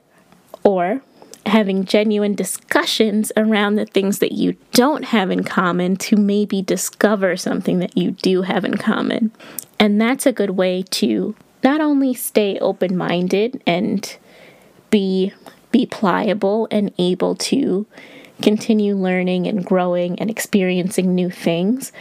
or 0.65 1.01
having 1.47 1.85
genuine 1.85 2.35
discussions 2.35 3.31
around 3.37 3.77
the 3.77 3.87
things 3.87 4.19
that 4.19 4.33
you 4.33 4.57
don't 4.73 5.05
have 5.07 5.31
in 5.31 5.45
common 5.45 5.97
to 5.97 6.17
maybe 6.17 6.61
discover 6.61 7.37
something 7.37 7.79
that 7.79 7.97
you 7.97 8.11
do 8.11 8.43
have 8.43 8.65
in 8.65 8.77
common. 8.77 9.31
And 9.79 10.01
that's 10.01 10.27
a 10.27 10.33
good 10.33 10.51
way 10.51 10.83
to 10.83 11.37
not 11.63 11.81
only 11.81 12.15
stay 12.15 12.59
open-minded 12.59 13.63
and 13.67 14.17
be 14.91 15.33
be 15.71 15.87
pliable 15.87 16.69
and 16.71 16.93
able 16.99 17.35
to 17.35 17.87
continue 18.41 18.97
learning 18.97 19.47
and 19.47 19.65
growing 19.65 20.19
and 20.19 20.31
experiencing 20.31 21.15
new 21.15 21.31
things, 21.31 21.93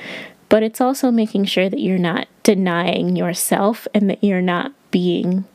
but 0.49 0.63
it's 0.63 0.81
also 0.81 1.11
making 1.11 1.45
sure 1.45 1.69
that 1.69 1.79
you're 1.79 1.97
not 1.97 2.27
denying 2.43 3.15
yourself 3.15 3.87
and 3.93 4.09
that 4.09 4.23
you're 4.23 4.41
not 4.41 4.73
being 4.91 5.45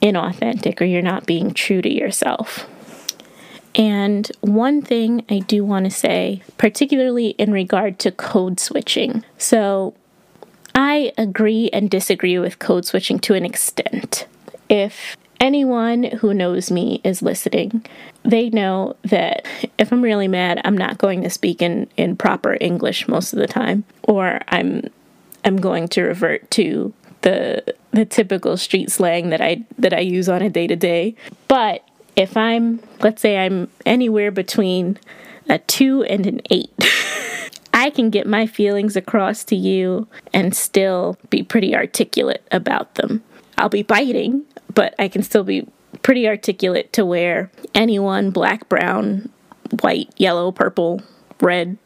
inauthentic 0.00 0.80
or 0.80 0.84
you're 0.84 1.02
not 1.02 1.26
being 1.26 1.52
true 1.52 1.82
to 1.82 1.92
yourself. 1.92 2.68
And 3.74 4.30
one 4.40 4.80
thing 4.80 5.24
I 5.28 5.40
do 5.40 5.64
want 5.64 5.84
to 5.84 5.90
say, 5.90 6.42
particularly 6.56 7.28
in 7.30 7.52
regard 7.52 7.98
to 8.00 8.10
code 8.10 8.58
switching. 8.58 9.22
So, 9.36 9.94
I 10.74 11.12
agree 11.16 11.70
and 11.72 11.90
disagree 11.90 12.38
with 12.38 12.58
code 12.58 12.84
switching 12.84 13.18
to 13.20 13.34
an 13.34 13.44
extent. 13.44 14.26
If 14.68 15.16
anyone 15.46 16.02
who 16.02 16.34
knows 16.34 16.72
me 16.72 17.00
is 17.04 17.22
listening, 17.22 17.86
they 18.24 18.50
know 18.50 18.96
that 19.04 19.46
if 19.78 19.92
I'm 19.92 20.02
really 20.02 20.26
mad, 20.26 20.60
I'm 20.64 20.76
not 20.76 20.98
going 20.98 21.22
to 21.22 21.30
speak 21.30 21.62
in, 21.62 21.88
in 21.96 22.16
proper 22.16 22.58
English 22.60 23.06
most 23.06 23.32
of 23.32 23.38
the 23.38 23.46
time, 23.46 23.84
or 24.02 24.40
I'm 24.48 24.90
I'm 25.44 25.58
going 25.58 25.86
to 25.88 26.02
revert 26.02 26.50
to 26.52 26.92
the 27.22 27.62
the 27.92 28.04
typical 28.04 28.56
street 28.56 28.90
slang 28.90 29.30
that 29.30 29.40
I 29.40 29.64
that 29.78 29.94
I 29.94 30.00
use 30.00 30.28
on 30.28 30.42
a 30.42 30.50
day 30.50 30.66
to 30.66 30.74
day. 30.74 31.14
But 31.46 31.88
if 32.16 32.36
I'm 32.36 32.80
let's 33.00 33.22
say 33.22 33.38
I'm 33.38 33.68
anywhere 33.86 34.32
between 34.32 34.98
a 35.48 35.60
2 35.60 36.02
and 36.02 36.26
an 36.26 36.40
8, 36.50 36.70
I 37.72 37.90
can 37.90 38.10
get 38.10 38.26
my 38.26 38.48
feelings 38.48 38.96
across 38.96 39.44
to 39.44 39.54
you 39.54 40.08
and 40.34 40.56
still 40.56 41.16
be 41.30 41.44
pretty 41.44 41.76
articulate 41.76 42.44
about 42.50 42.96
them. 42.96 43.22
I'll 43.56 43.68
be 43.68 43.84
biting, 43.84 44.44
but 44.76 44.94
I 45.00 45.08
can 45.08 45.24
still 45.24 45.42
be 45.42 45.66
pretty 46.02 46.28
articulate 46.28 46.92
to 46.92 47.04
where 47.04 47.50
anyone, 47.74 48.30
black, 48.30 48.68
brown, 48.68 49.28
white, 49.80 50.12
yellow, 50.16 50.52
purple, 50.52 51.02
red, 51.40 51.76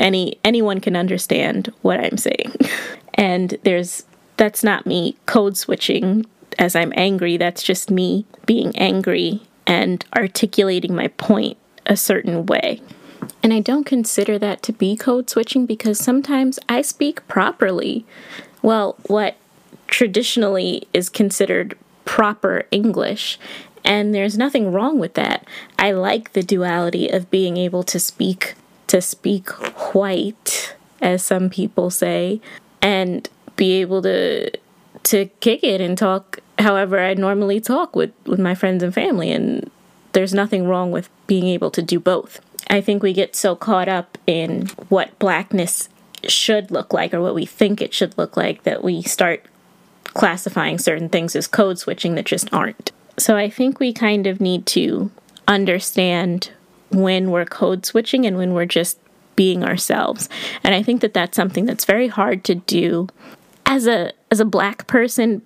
any 0.00 0.40
anyone 0.42 0.80
can 0.80 0.96
understand 0.96 1.72
what 1.82 2.00
I'm 2.00 2.16
saying. 2.16 2.56
and 3.14 3.56
there's 3.62 4.04
that's 4.36 4.64
not 4.64 4.86
me 4.86 5.16
code 5.26 5.56
switching 5.56 6.26
as 6.58 6.74
I'm 6.74 6.92
angry, 6.96 7.36
that's 7.36 7.62
just 7.62 7.90
me 7.90 8.26
being 8.46 8.76
angry 8.76 9.42
and 9.66 10.04
articulating 10.16 10.94
my 10.94 11.08
point 11.08 11.56
a 11.86 11.96
certain 11.96 12.46
way. 12.46 12.82
And 13.42 13.52
I 13.52 13.60
don't 13.60 13.84
consider 13.84 14.38
that 14.38 14.62
to 14.64 14.72
be 14.72 14.96
code 14.96 15.30
switching 15.30 15.66
because 15.66 15.98
sometimes 15.98 16.58
I 16.68 16.82
speak 16.82 17.26
properly. 17.28 18.04
Well, 18.62 18.96
what 19.06 19.36
traditionally 19.86 20.86
is 20.92 21.08
considered 21.08 21.76
proper 22.10 22.66
English. 22.72 23.38
And 23.84 24.12
there's 24.12 24.36
nothing 24.36 24.72
wrong 24.72 24.98
with 24.98 25.14
that. 25.14 25.46
I 25.78 25.92
like 25.92 26.32
the 26.32 26.42
duality 26.42 27.08
of 27.08 27.30
being 27.30 27.56
able 27.56 27.84
to 27.84 28.00
speak 28.00 28.56
to 28.88 29.00
speak 29.00 29.48
white, 29.94 30.74
as 31.00 31.24
some 31.24 31.48
people 31.48 31.88
say, 31.88 32.40
and 32.82 33.28
be 33.54 33.80
able 33.80 34.02
to 34.02 34.50
to 35.04 35.26
kick 35.38 35.62
it 35.62 35.80
and 35.80 35.96
talk 35.96 36.40
however 36.58 36.98
I 36.98 37.14
normally 37.14 37.60
talk 37.60 37.94
with, 37.94 38.12
with 38.26 38.40
my 38.40 38.56
friends 38.56 38.82
and 38.82 38.92
family. 38.92 39.30
And 39.30 39.70
there's 40.10 40.34
nothing 40.34 40.66
wrong 40.66 40.90
with 40.90 41.08
being 41.28 41.46
able 41.46 41.70
to 41.70 41.80
do 41.80 42.00
both. 42.00 42.40
I 42.68 42.80
think 42.80 43.04
we 43.04 43.12
get 43.12 43.36
so 43.36 43.54
caught 43.54 43.88
up 43.88 44.18
in 44.26 44.66
what 44.88 45.16
blackness 45.20 45.88
should 46.26 46.72
look 46.72 46.92
like 46.92 47.14
or 47.14 47.20
what 47.20 47.36
we 47.36 47.46
think 47.46 47.80
it 47.80 47.94
should 47.94 48.18
look 48.18 48.36
like 48.36 48.64
that 48.64 48.82
we 48.82 49.00
start 49.00 49.44
classifying 50.14 50.78
certain 50.78 51.08
things 51.08 51.36
as 51.36 51.46
code 51.46 51.78
switching 51.78 52.14
that 52.14 52.26
just 52.26 52.52
aren't. 52.52 52.92
So 53.18 53.36
I 53.36 53.50
think 53.50 53.78
we 53.78 53.92
kind 53.92 54.26
of 54.26 54.40
need 54.40 54.66
to 54.66 55.10
understand 55.46 56.50
when 56.90 57.30
we're 57.30 57.44
code 57.44 57.86
switching 57.86 58.26
and 58.26 58.36
when 58.36 58.54
we're 58.54 58.66
just 58.66 58.98
being 59.36 59.64
ourselves. 59.64 60.28
And 60.64 60.74
I 60.74 60.82
think 60.82 61.00
that 61.00 61.14
that's 61.14 61.36
something 61.36 61.64
that's 61.64 61.84
very 61.84 62.08
hard 62.08 62.44
to 62.44 62.54
do 62.54 63.08
as 63.66 63.86
a 63.86 64.12
as 64.30 64.40
a 64.40 64.44
black 64.44 64.86
person, 64.86 65.42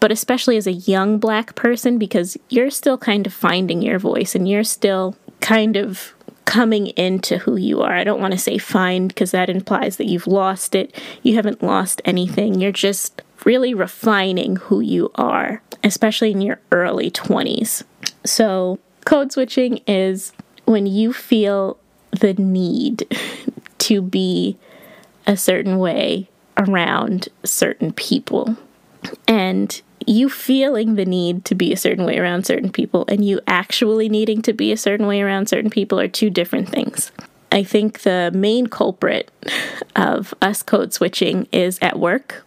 but 0.00 0.10
especially 0.10 0.56
as 0.56 0.66
a 0.66 0.72
young 0.72 1.18
black 1.18 1.54
person 1.54 1.98
because 1.98 2.36
you're 2.48 2.70
still 2.70 2.98
kind 2.98 3.26
of 3.26 3.32
finding 3.32 3.82
your 3.82 3.98
voice 3.98 4.34
and 4.34 4.48
you're 4.48 4.64
still 4.64 5.16
kind 5.40 5.76
of 5.76 6.14
coming 6.44 6.88
into 6.88 7.38
who 7.38 7.56
you 7.56 7.80
are. 7.80 7.92
I 7.94 8.04
don't 8.04 8.20
want 8.20 8.32
to 8.32 8.38
say 8.38 8.58
find 8.58 9.08
because 9.08 9.30
that 9.30 9.48
implies 9.48 9.96
that 9.96 10.06
you've 10.06 10.26
lost 10.26 10.74
it. 10.74 10.94
You 11.22 11.36
haven't 11.36 11.62
lost 11.62 12.02
anything. 12.04 12.60
You're 12.60 12.72
just 12.72 13.22
really 13.44 13.74
refining 13.74 14.56
who 14.56 14.80
you 14.80 15.10
are, 15.14 15.62
especially 15.82 16.30
in 16.30 16.40
your 16.40 16.60
early 16.72 17.10
20s. 17.10 17.82
So, 18.24 18.78
code 19.04 19.32
switching 19.32 19.78
is 19.86 20.32
when 20.64 20.86
you 20.86 21.12
feel 21.12 21.78
the 22.10 22.34
need 22.34 23.06
to 23.78 24.02
be 24.02 24.58
a 25.26 25.36
certain 25.36 25.78
way 25.78 26.28
around 26.56 27.28
certain 27.44 27.92
people. 27.92 28.56
And 29.26 29.80
you 30.06 30.28
feeling 30.28 30.94
the 30.94 31.04
need 31.04 31.44
to 31.46 31.54
be 31.54 31.72
a 31.72 31.76
certain 31.76 32.04
way 32.04 32.18
around 32.18 32.46
certain 32.46 32.70
people 32.70 33.04
and 33.08 33.24
you 33.24 33.40
actually 33.46 34.08
needing 34.08 34.42
to 34.42 34.52
be 34.52 34.72
a 34.72 34.76
certain 34.76 35.06
way 35.06 35.20
around 35.20 35.48
certain 35.48 35.70
people 35.70 36.00
are 36.00 36.08
two 36.08 36.30
different 36.30 36.68
things. 36.68 37.12
I 37.52 37.64
think 37.64 38.00
the 38.00 38.30
main 38.34 38.66
culprit 38.66 39.30
of 39.96 40.34
us 40.40 40.62
code 40.62 40.92
switching 40.92 41.48
is 41.52 41.78
at 41.82 41.98
work, 41.98 42.44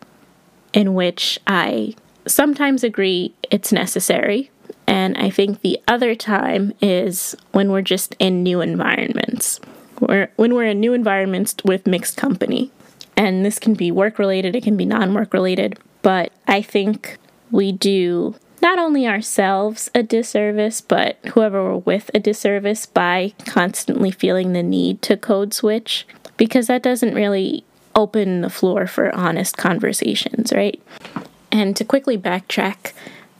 in 0.73 0.93
which 0.93 1.39
I 1.47 1.95
sometimes 2.27 2.83
agree 2.83 3.33
it's 3.51 3.71
necessary. 3.71 4.49
And 4.87 5.17
I 5.17 5.29
think 5.29 5.61
the 5.61 5.79
other 5.87 6.15
time 6.15 6.73
is 6.81 7.35
when 7.51 7.71
we're 7.71 7.81
just 7.81 8.15
in 8.19 8.43
new 8.43 8.59
environments, 8.61 9.59
or 10.01 10.29
when 10.35 10.53
we're 10.53 10.67
in 10.67 10.79
new 10.79 10.93
environments 10.93 11.55
with 11.63 11.87
mixed 11.87 12.17
company. 12.17 12.71
And 13.15 13.45
this 13.45 13.59
can 13.59 13.75
be 13.75 13.91
work 13.91 14.19
related, 14.19 14.55
it 14.55 14.63
can 14.63 14.75
be 14.75 14.85
non 14.85 15.13
work 15.13 15.33
related. 15.33 15.79
But 16.01 16.33
I 16.47 16.61
think 16.61 17.17
we 17.51 17.71
do 17.71 18.35
not 18.61 18.79
only 18.79 19.07
ourselves 19.07 19.91
a 19.93 20.01
disservice, 20.01 20.81
but 20.81 21.17
whoever 21.33 21.63
we're 21.63 21.77
with 21.77 22.09
a 22.13 22.19
disservice 22.19 22.85
by 22.85 23.33
constantly 23.45 24.09
feeling 24.09 24.53
the 24.53 24.63
need 24.63 25.01
to 25.03 25.17
code 25.17 25.53
switch 25.53 26.07
because 26.37 26.67
that 26.67 26.81
doesn't 26.81 27.13
really 27.13 27.65
open 27.95 28.41
the 28.41 28.49
floor 28.49 28.87
for 28.87 29.13
honest 29.15 29.57
conversations, 29.57 30.51
right? 30.51 30.81
And 31.51 31.75
to 31.77 31.85
quickly 31.85 32.17
backtrack, 32.17 32.93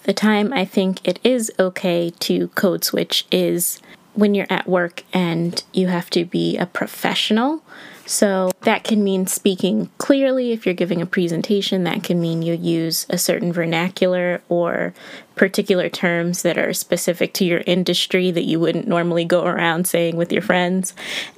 the 0.04 0.14
time 0.14 0.54
I 0.54 0.66
think 0.66 1.06
it 1.08 1.20
is 1.24 1.52
okay 1.60 2.12
to 2.20 2.50
code 2.50 2.84
switch 2.84 3.26
is 3.32 3.82
when 4.14 4.36
you're 4.36 4.48
at 4.50 4.68
work 4.68 5.04
and 5.12 5.64
you 5.74 5.88
have 5.88 6.10
to 6.12 6.26
be 6.26 6.58
a 6.58 6.66
professional 6.66 7.64
so 8.06 8.52
that 8.62 8.84
can 8.84 9.04
mean 9.04 9.28
speaking 9.28 9.90
clearly 9.98 10.52
if 10.52 10.66
you're 10.66 10.76
giving 10.76 11.02
a 11.02 11.06
presentation. 11.06 11.86
That 11.86 12.04
can 12.04 12.20
mean 12.20 12.42
you 12.42 12.54
use 12.54 13.06
a 13.10 13.18
certain 13.18 13.54
vernacular 13.54 14.42
or 14.50 14.94
particular 15.36 15.90
terms 15.90 16.42
that 16.42 16.58
are 16.58 16.74
specific 16.74 17.34
to 17.36 17.46
your 17.46 17.64
industry 17.66 18.30
that 18.32 18.44
you 18.44 18.60
wouldn't 18.60 18.88
normally 18.88 19.26
go 19.26 19.46
around 19.46 19.88
saying 19.88 20.18
with 20.18 20.32
your 20.34 20.42
friends. 20.42 20.94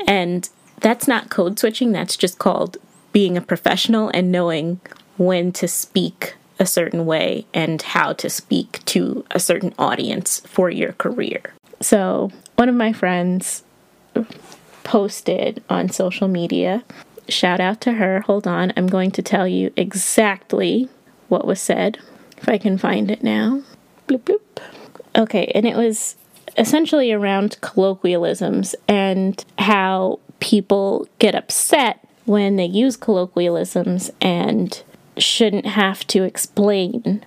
And 0.08 0.50
that's 0.80 1.08
not 1.08 1.30
code 1.30 1.60
switching, 1.60 1.92
that's 1.92 2.18
just 2.18 2.40
called 2.40 2.78
being 3.16 3.38
a 3.38 3.42
professional 3.42 4.12
and 4.14 4.30
knowing 4.30 4.78
when 5.16 5.50
to 5.50 5.70
speak 5.70 6.36
a 6.60 6.66
certain 6.66 7.06
way 7.06 7.46
and 7.54 7.82
how 7.82 8.12
to 8.12 8.30
speak 8.30 8.84
to 8.84 9.24
a 9.32 9.40
certain 9.40 9.74
audience 9.80 10.42
for 10.42 10.70
your 10.70 10.92
career. 10.92 11.42
So, 11.80 12.30
one 12.56 12.68
of 12.68 12.76
my 12.76 12.92
friends 12.92 13.64
posted 14.84 15.64
on 15.70 15.88
social 15.88 16.28
media. 16.28 16.84
Shout 17.30 17.62
out 17.62 17.80
to 17.82 17.94
her. 17.94 18.20
Hold 18.20 18.48
on, 18.48 18.74
I'm 18.76 18.88
going 18.88 19.12
to 19.12 19.22
tell 19.22 19.48
you 19.48 19.72
exactly 19.78 20.90
what 21.30 21.48
was 21.48 21.62
said, 21.62 21.98
if 22.40 22.50
I 22.50 22.58
can 22.58 22.78
find 22.78 23.10
it 23.10 23.24
now. 23.24 23.62
Bloop, 24.10 24.24
bloop. 24.24 24.62
Okay, 25.16 25.50
and 25.56 25.66
it 25.66 25.78
was 25.78 26.18
essentially 26.58 27.14
around 27.14 27.62
colloquialisms 27.62 28.76
and 28.90 29.46
how 29.58 30.20
people 30.42 31.08
get 31.18 31.34
upset 31.34 32.05
when 32.25 32.55
they 32.55 32.65
use 32.65 32.98
colloquialisms 32.98 34.12
and 34.22 34.84
shouldn't 35.17 35.65
have 35.65 36.05
to 36.08 36.24
explain 36.24 37.24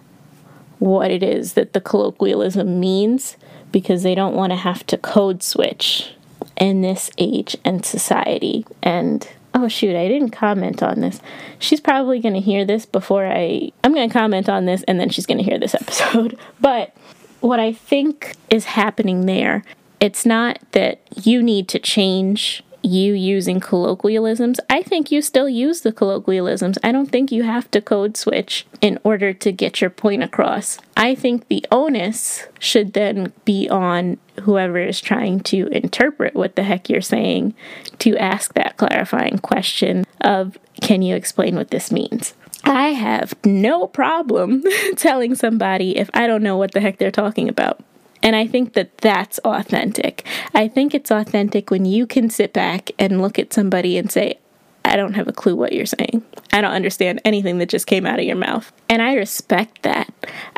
what 0.78 1.10
it 1.10 1.22
is 1.22 1.54
that 1.54 1.72
the 1.72 1.80
colloquialism 1.80 2.78
means 2.78 3.36
because 3.72 4.02
they 4.02 4.14
don't 4.14 4.34
want 4.34 4.50
to 4.50 4.56
have 4.56 4.86
to 4.86 4.96
code 4.96 5.42
switch 5.42 6.12
in 6.56 6.82
this 6.82 7.10
age 7.18 7.56
and 7.64 7.84
society. 7.84 8.66
And 8.82 9.28
oh 9.54 9.68
shoot, 9.68 9.96
I 9.96 10.08
didn't 10.08 10.30
comment 10.30 10.82
on 10.82 11.00
this. 11.00 11.20
She's 11.58 11.80
probably 11.80 12.20
going 12.20 12.34
to 12.34 12.40
hear 12.40 12.64
this 12.64 12.86
before 12.86 13.26
I 13.26 13.72
I'm 13.82 13.94
going 13.94 14.08
to 14.08 14.12
comment 14.12 14.48
on 14.48 14.66
this 14.66 14.82
and 14.84 14.98
then 15.00 15.10
she's 15.10 15.26
going 15.26 15.38
to 15.38 15.44
hear 15.44 15.58
this 15.58 15.74
episode. 15.80 16.38
But 16.60 16.94
what 17.40 17.60
I 17.60 17.72
think 17.72 18.36
is 18.50 18.64
happening 18.64 19.26
there, 19.26 19.64
it's 20.00 20.26
not 20.26 20.58
that 20.72 21.00
you 21.14 21.42
need 21.42 21.68
to 21.68 21.78
change 21.78 22.62
you 22.88 23.12
using 23.12 23.60
colloquialisms. 23.60 24.58
I 24.68 24.82
think 24.82 25.10
you 25.10 25.22
still 25.22 25.48
use 25.48 25.82
the 25.82 25.92
colloquialisms. 25.92 26.78
I 26.82 26.92
don't 26.92 27.10
think 27.10 27.30
you 27.30 27.42
have 27.44 27.70
to 27.70 27.80
code 27.80 28.16
switch 28.16 28.66
in 28.80 28.98
order 29.04 29.32
to 29.32 29.52
get 29.52 29.80
your 29.80 29.90
point 29.90 30.22
across. 30.22 30.78
I 30.96 31.14
think 31.14 31.48
the 31.48 31.64
onus 31.70 32.46
should 32.58 32.92
then 32.94 33.32
be 33.44 33.68
on 33.68 34.18
whoever 34.42 34.78
is 34.78 35.00
trying 35.00 35.40
to 35.40 35.66
interpret 35.68 36.34
what 36.34 36.56
the 36.56 36.62
heck 36.62 36.88
you're 36.88 37.00
saying 37.00 37.54
to 37.98 38.16
ask 38.16 38.54
that 38.54 38.76
clarifying 38.76 39.38
question 39.38 40.04
of 40.20 40.58
can 40.80 41.02
you 41.02 41.14
explain 41.14 41.56
what 41.56 41.70
this 41.70 41.90
means? 41.90 42.34
I 42.64 42.88
have 42.88 43.34
no 43.44 43.86
problem 43.86 44.62
telling 44.96 45.34
somebody 45.34 45.96
if 45.96 46.10
I 46.14 46.26
don't 46.26 46.42
know 46.42 46.56
what 46.56 46.72
the 46.72 46.80
heck 46.80 46.98
they're 46.98 47.10
talking 47.10 47.48
about. 47.48 47.80
And 48.22 48.34
I 48.34 48.46
think 48.46 48.74
that 48.74 48.98
that's 48.98 49.38
authentic. 49.40 50.26
I 50.54 50.68
think 50.68 50.94
it's 50.94 51.10
authentic 51.10 51.70
when 51.70 51.84
you 51.84 52.06
can 52.06 52.30
sit 52.30 52.52
back 52.52 52.90
and 52.98 53.22
look 53.22 53.38
at 53.38 53.52
somebody 53.52 53.96
and 53.96 54.10
say, 54.10 54.38
I 54.84 54.96
don't 54.96 55.14
have 55.14 55.28
a 55.28 55.32
clue 55.32 55.54
what 55.54 55.72
you're 55.72 55.86
saying. 55.86 56.24
I 56.52 56.60
don't 56.60 56.72
understand 56.72 57.20
anything 57.24 57.58
that 57.58 57.68
just 57.68 57.86
came 57.86 58.06
out 58.06 58.18
of 58.18 58.24
your 58.24 58.36
mouth. 58.36 58.72
And 58.88 59.02
I 59.02 59.14
respect 59.14 59.82
that. 59.82 60.12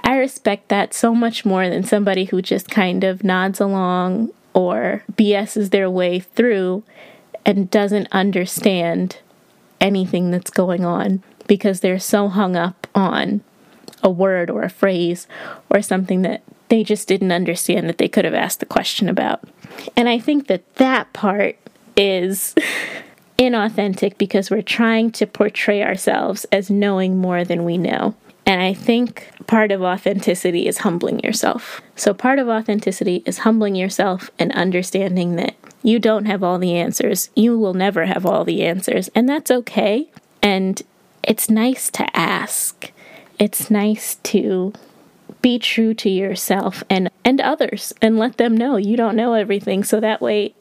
I 0.04 0.16
respect 0.16 0.68
that 0.68 0.94
so 0.94 1.14
much 1.14 1.44
more 1.44 1.68
than 1.68 1.82
somebody 1.84 2.24
who 2.24 2.40
just 2.40 2.70
kind 2.70 3.02
of 3.02 3.24
nods 3.24 3.60
along 3.60 4.30
or 4.54 5.04
BSs 5.12 5.70
their 5.70 5.90
way 5.90 6.20
through 6.20 6.84
and 7.44 7.70
doesn't 7.70 8.08
understand 8.12 9.18
anything 9.80 10.30
that's 10.30 10.50
going 10.50 10.84
on 10.84 11.22
because 11.46 11.80
they're 11.80 11.98
so 11.98 12.28
hung 12.28 12.54
up 12.54 12.86
on 12.94 13.42
a 14.02 14.10
word 14.10 14.50
or 14.50 14.62
a 14.62 14.70
phrase 14.70 15.26
or 15.68 15.82
something 15.82 16.22
that 16.22 16.42
they 16.70 16.84
just 16.84 17.06
didn't 17.06 17.32
understand 17.32 17.88
that 17.88 17.98
they 17.98 18.08
could 18.08 18.24
have 18.24 18.34
asked 18.34 18.60
the 18.60 18.66
question 18.66 19.08
about. 19.08 19.42
And 19.96 20.08
I 20.08 20.18
think 20.18 20.46
that 20.46 20.74
that 20.76 21.12
part 21.12 21.56
is 21.96 22.54
inauthentic 23.38 24.16
because 24.16 24.50
we're 24.50 24.62
trying 24.62 25.10
to 25.12 25.26
portray 25.26 25.82
ourselves 25.82 26.46
as 26.50 26.70
knowing 26.70 27.18
more 27.18 27.44
than 27.44 27.64
we 27.64 27.76
know. 27.76 28.14
And 28.46 28.62
I 28.62 28.72
think 28.72 29.30
part 29.46 29.70
of 29.70 29.82
authenticity 29.82 30.66
is 30.66 30.78
humbling 30.78 31.20
yourself. 31.20 31.80
So, 31.94 32.14
part 32.14 32.38
of 32.38 32.48
authenticity 32.48 33.22
is 33.26 33.38
humbling 33.38 33.74
yourself 33.74 34.30
and 34.38 34.50
understanding 34.52 35.36
that 35.36 35.54
you 35.82 35.98
don't 35.98 36.24
have 36.24 36.42
all 36.42 36.58
the 36.58 36.74
answers. 36.74 37.30
You 37.36 37.58
will 37.58 37.74
never 37.74 38.06
have 38.06 38.24
all 38.24 38.44
the 38.44 38.64
answers, 38.64 39.08
and 39.14 39.28
that's 39.28 39.50
okay. 39.50 40.08
And 40.42 40.82
it's 41.22 41.50
nice 41.50 41.90
to 41.90 42.16
ask. 42.16 42.90
It's 43.38 43.70
nice 43.70 44.16
to 44.24 44.72
be 45.42 45.58
true 45.58 45.94
to 45.94 46.10
yourself 46.10 46.84
and 46.90 47.10
and 47.24 47.40
others 47.40 47.92
and 48.02 48.18
let 48.18 48.36
them 48.36 48.56
know 48.56 48.76
you 48.76 48.96
don't 48.96 49.16
know 49.16 49.34
everything 49.34 49.82
so 49.82 50.00
that 50.00 50.20
way 50.20 50.54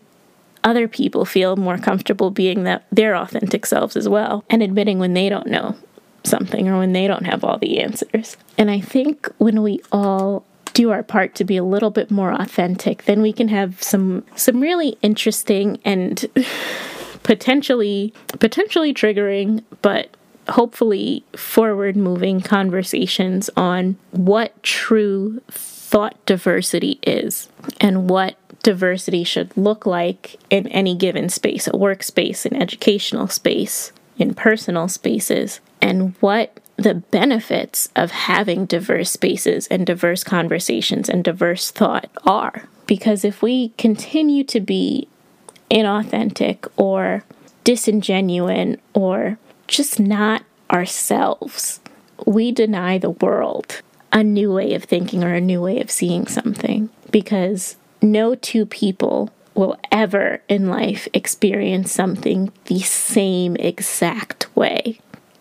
other 0.63 0.87
people 0.87 1.25
feel 1.25 1.55
more 1.55 1.77
comfortable 1.77 2.31
being 2.31 2.63
that 2.63 2.85
their 2.91 3.15
authentic 3.15 3.65
selves 3.65 3.95
as 3.95 4.09
well 4.09 4.43
and 4.49 4.61
admitting 4.61 4.99
when 4.99 5.13
they 5.13 5.29
don't 5.29 5.47
know 5.47 5.75
something 6.23 6.67
or 6.67 6.77
when 6.77 6.93
they 6.93 7.07
don't 7.07 7.25
have 7.25 7.43
all 7.43 7.57
the 7.57 7.79
answers. 7.79 8.37
And 8.57 8.69
I 8.69 8.79
think 8.79 9.29
when 9.37 9.61
we 9.61 9.81
all 9.91 10.45
do 10.73 10.91
our 10.91 11.03
part 11.03 11.35
to 11.35 11.43
be 11.43 11.57
a 11.57 11.63
little 11.63 11.89
bit 11.89 12.11
more 12.11 12.31
authentic, 12.31 13.03
then 13.03 13.21
we 13.21 13.33
can 13.33 13.47
have 13.47 13.81
some 13.81 14.23
some 14.35 14.61
really 14.61 14.97
interesting 15.01 15.79
and 15.85 16.25
potentially 17.23 18.13
potentially 18.39 18.93
triggering 18.93 19.63
but 19.81 20.15
hopefully 20.49 21.23
forward 21.35 21.95
moving 21.95 22.41
conversations 22.41 23.49
on 23.55 23.97
what 24.12 24.62
true 24.63 25.41
thought 25.49 26.23
diversity 26.25 26.99
is 27.03 27.49
and 27.79 28.09
what 28.09 28.35
diversity 28.63 29.23
should 29.23 29.55
look 29.57 29.85
like 29.85 30.39
in 30.49 30.67
any 30.67 30.95
given 30.95 31.29
space 31.29 31.67
a 31.67 31.71
workspace, 31.71 32.45
an 32.45 32.55
educational 32.55 33.27
space, 33.27 33.91
in 34.17 34.33
personal 34.33 34.88
spaces, 34.88 35.59
and 35.81 36.15
what 36.19 36.59
the 36.75 36.95
benefits 36.95 37.89
of 37.95 38.12
having 38.12 38.65
diverse 38.65 39.12
spaces 39.12 39.67
and 39.67 39.85
diverse 39.85 40.23
conversations 40.23 41.09
and 41.09 41.23
diverse 41.23 41.71
thought 41.71 42.09
are. 42.25 42.63
Because 42.85 43.25
if 43.25 43.41
we 43.41 43.69
continue 43.77 44.43
to 44.45 44.59
be 44.59 45.07
inauthentic 45.69 46.67
or 46.77 47.23
disingenuine 47.65 48.79
or 48.93 49.38
just 49.69 49.99
not 49.99 50.43
ourselves, 50.71 51.79
we 52.25 52.51
deny 52.51 52.97
the 52.97 53.12
world 53.12 53.82
a 54.12 54.23
new 54.23 54.51
way 54.51 54.73
of 54.73 54.84
thinking 54.84 55.23
or 55.23 55.34
a 55.34 55.41
new 55.41 55.62
way 55.62 55.79
of 55.79 55.91
seeing 55.91 56.27
something 56.27 56.89
because 57.12 57.75
no 58.01 58.36
two 58.36 58.65
people 58.65 59.32
will 59.53 59.77
ever 59.91 60.41
in 60.47 60.67
life 60.67 61.08
experience 61.13 61.91
something 61.91 62.51
the 62.65 62.79
same 62.79 63.55
exact 63.58 64.47
way. 64.55 64.99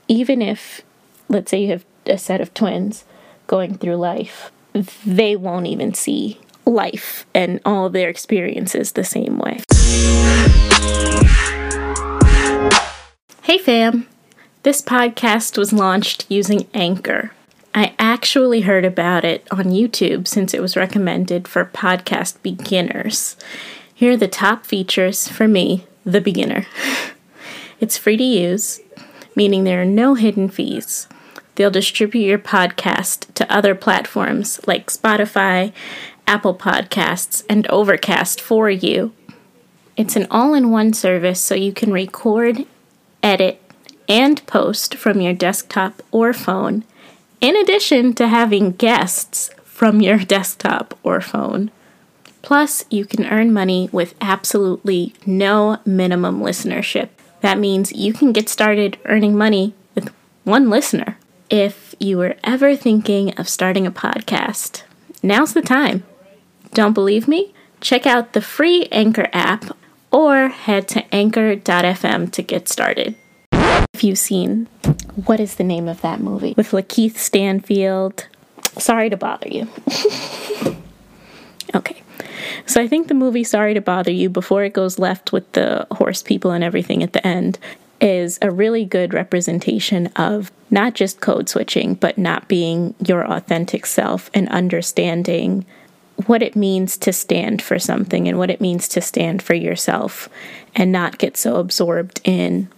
Even 0.08 0.42
if, 0.42 0.82
let's 1.28 1.50
say, 1.50 1.62
you 1.62 1.70
have 1.70 1.84
a 2.06 2.18
set 2.18 2.40
of 2.40 2.52
twins 2.54 3.04
going 3.46 3.76
through 3.76 3.96
life, 3.96 4.50
they 5.06 5.36
won't 5.36 5.66
even 5.66 5.94
see 5.94 6.40
life 6.66 7.24
and 7.34 7.60
all 7.64 7.88
their 7.88 8.08
experiences 8.08 8.92
the 8.92 9.04
same 9.04 9.38
way. 9.38 9.60
Hey, 13.42 13.58
fam. 13.58 14.06
This 14.64 14.82
podcast 14.82 15.56
was 15.56 15.72
launched 15.72 16.26
using 16.28 16.66
Anchor. 16.74 17.30
I 17.76 17.94
actually 17.96 18.62
heard 18.62 18.84
about 18.84 19.24
it 19.24 19.46
on 19.52 19.66
YouTube 19.66 20.26
since 20.26 20.52
it 20.52 20.60
was 20.60 20.76
recommended 20.76 21.46
for 21.46 21.64
podcast 21.64 22.42
beginners. 22.42 23.36
Here 23.94 24.12
are 24.12 24.16
the 24.16 24.26
top 24.26 24.66
features 24.66 25.28
for 25.28 25.46
me, 25.46 25.86
the 26.04 26.20
beginner. 26.20 26.66
It's 27.80 27.96
free 27.96 28.16
to 28.16 28.24
use, 28.24 28.80
meaning 29.36 29.62
there 29.62 29.80
are 29.80 29.84
no 29.84 30.14
hidden 30.14 30.48
fees. 30.48 31.06
They'll 31.54 31.70
distribute 31.70 32.26
your 32.26 32.38
podcast 32.40 33.32
to 33.34 33.48
other 33.52 33.76
platforms 33.76 34.60
like 34.66 34.90
Spotify, 34.90 35.72
Apple 36.26 36.56
Podcasts, 36.56 37.44
and 37.48 37.68
Overcast 37.68 38.40
for 38.40 38.68
you. 38.68 39.12
It's 39.96 40.16
an 40.16 40.26
all 40.28 40.54
in 40.54 40.72
one 40.72 40.92
service 40.92 41.40
so 41.40 41.54
you 41.54 41.72
can 41.72 41.92
record, 41.92 42.66
edit, 43.22 43.62
and 44.08 44.44
post 44.46 44.94
from 44.94 45.20
your 45.20 45.34
desktop 45.34 46.02
or 46.10 46.32
phone, 46.32 46.84
in 47.40 47.54
addition 47.56 48.14
to 48.14 48.28
having 48.28 48.72
guests 48.72 49.50
from 49.64 50.00
your 50.00 50.18
desktop 50.34 50.98
or 51.02 51.20
phone. 51.20 51.70
Plus, 52.42 52.84
you 52.90 53.04
can 53.04 53.26
earn 53.26 53.52
money 53.52 53.88
with 53.92 54.14
absolutely 54.20 55.14
no 55.26 55.78
minimum 55.84 56.40
listenership. 56.40 57.10
That 57.40 57.58
means 57.58 57.92
you 57.92 58.12
can 58.12 58.32
get 58.32 58.48
started 58.48 58.98
earning 59.04 59.36
money 59.36 59.74
with 59.94 60.10
one 60.44 60.70
listener. 60.70 61.18
If 61.50 61.94
you 61.98 62.18
were 62.18 62.36
ever 62.44 62.74
thinking 62.76 63.34
of 63.38 63.48
starting 63.48 63.86
a 63.86 63.92
podcast, 63.92 64.82
now's 65.22 65.52
the 65.52 65.62
time. 65.62 66.04
Don't 66.74 66.92
believe 66.92 67.28
me? 67.28 67.54
Check 67.80 68.06
out 68.06 68.32
the 68.32 68.40
free 68.40 68.86
Anchor 68.90 69.28
app 69.32 69.76
or 70.10 70.48
head 70.48 70.88
to 70.88 71.14
anchor.fm 71.14 72.32
to 72.32 72.42
get 72.42 72.68
started. 72.68 73.14
If 73.98 74.04
you've 74.04 74.16
seen, 74.16 74.66
what 75.26 75.40
is 75.40 75.56
the 75.56 75.64
name 75.64 75.88
of 75.88 76.02
that 76.02 76.20
movie? 76.20 76.54
With 76.56 76.70
LaKeith 76.70 77.16
Stanfield. 77.16 78.28
Sorry 78.78 79.10
to 79.10 79.16
bother 79.16 79.48
you. 79.48 79.66
okay. 81.74 82.00
So 82.64 82.80
I 82.80 82.86
think 82.86 83.08
the 83.08 83.14
movie 83.14 83.42
Sorry 83.42 83.74
to 83.74 83.80
Bother 83.80 84.12
You, 84.12 84.30
before 84.30 84.62
it 84.62 84.72
goes 84.72 85.00
left 85.00 85.32
with 85.32 85.50
the 85.50 85.84
horse 85.90 86.22
people 86.22 86.52
and 86.52 86.62
everything 86.62 87.02
at 87.02 87.12
the 87.12 87.26
end, 87.26 87.58
is 88.00 88.38
a 88.40 88.52
really 88.52 88.84
good 88.84 89.14
representation 89.14 90.06
of 90.14 90.52
not 90.70 90.94
just 90.94 91.20
code 91.20 91.48
switching, 91.48 91.94
but 91.94 92.16
not 92.16 92.46
being 92.46 92.94
your 93.04 93.26
authentic 93.26 93.84
self 93.84 94.30
and 94.32 94.48
understanding 94.50 95.66
what 96.26 96.40
it 96.40 96.54
means 96.54 96.96
to 96.98 97.12
stand 97.12 97.60
for 97.60 97.80
something 97.80 98.28
and 98.28 98.38
what 98.38 98.50
it 98.50 98.60
means 98.60 98.86
to 98.86 99.00
stand 99.00 99.42
for 99.42 99.54
yourself 99.54 100.28
and 100.76 100.92
not 100.92 101.18
get 101.18 101.36
so 101.36 101.56
absorbed 101.56 102.20
in 102.22 102.68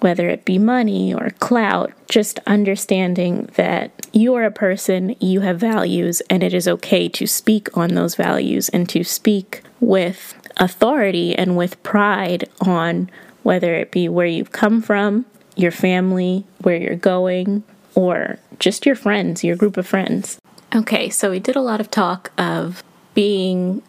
whether 0.00 0.28
it 0.28 0.44
be 0.44 0.58
money 0.58 1.14
or 1.14 1.30
clout, 1.38 1.92
just 2.08 2.40
understanding 2.46 3.48
that 3.54 3.90
you 4.12 4.34
are 4.34 4.44
a 4.44 4.50
person, 4.50 5.14
you 5.20 5.40
have 5.40 5.58
values, 5.58 6.20
and 6.28 6.42
it 6.42 6.52
is 6.52 6.66
okay 6.66 7.08
to 7.08 7.26
speak 7.26 7.76
on 7.76 7.94
those 7.94 8.14
values 8.14 8.68
and 8.70 8.88
to 8.88 9.04
speak 9.04 9.62
with 9.78 10.34
authority 10.56 11.34
and 11.34 11.56
with 11.56 11.82
pride 11.82 12.48
on 12.60 13.10
whether 13.42 13.74
it 13.74 13.90
be 13.90 14.08
where 14.08 14.26
you've 14.26 14.52
come 14.52 14.82
from, 14.82 15.24
your 15.56 15.70
family, 15.70 16.44
where 16.62 16.76
you're 16.76 16.96
going, 16.96 17.62
or 17.94 18.38
just 18.58 18.86
your 18.86 18.94
friends, 18.94 19.44
your 19.44 19.56
group 19.56 19.76
of 19.76 19.86
friends. 19.86 20.38
Okay, 20.74 21.10
so 21.10 21.30
we 21.30 21.40
did 21.40 21.56
a 21.56 21.60
lot 21.60 21.80
of 21.80 21.90
talk 21.90 22.30
of 22.38 22.82
being 23.14 23.82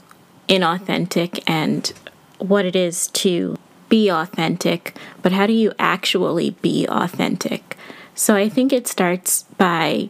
inauthentic 0.47 1.43
and 1.47 1.93
what 2.39 2.65
it 2.65 2.75
is 2.75 3.07
to 3.09 3.57
be 3.91 4.09
authentic, 4.09 4.95
but 5.21 5.33
how 5.33 5.45
do 5.45 5.51
you 5.51 5.73
actually 5.77 6.51
be 6.61 6.87
authentic? 6.87 7.75
So 8.15 8.37
I 8.37 8.47
think 8.47 8.71
it 8.71 8.87
starts 8.87 9.43
by 9.57 10.09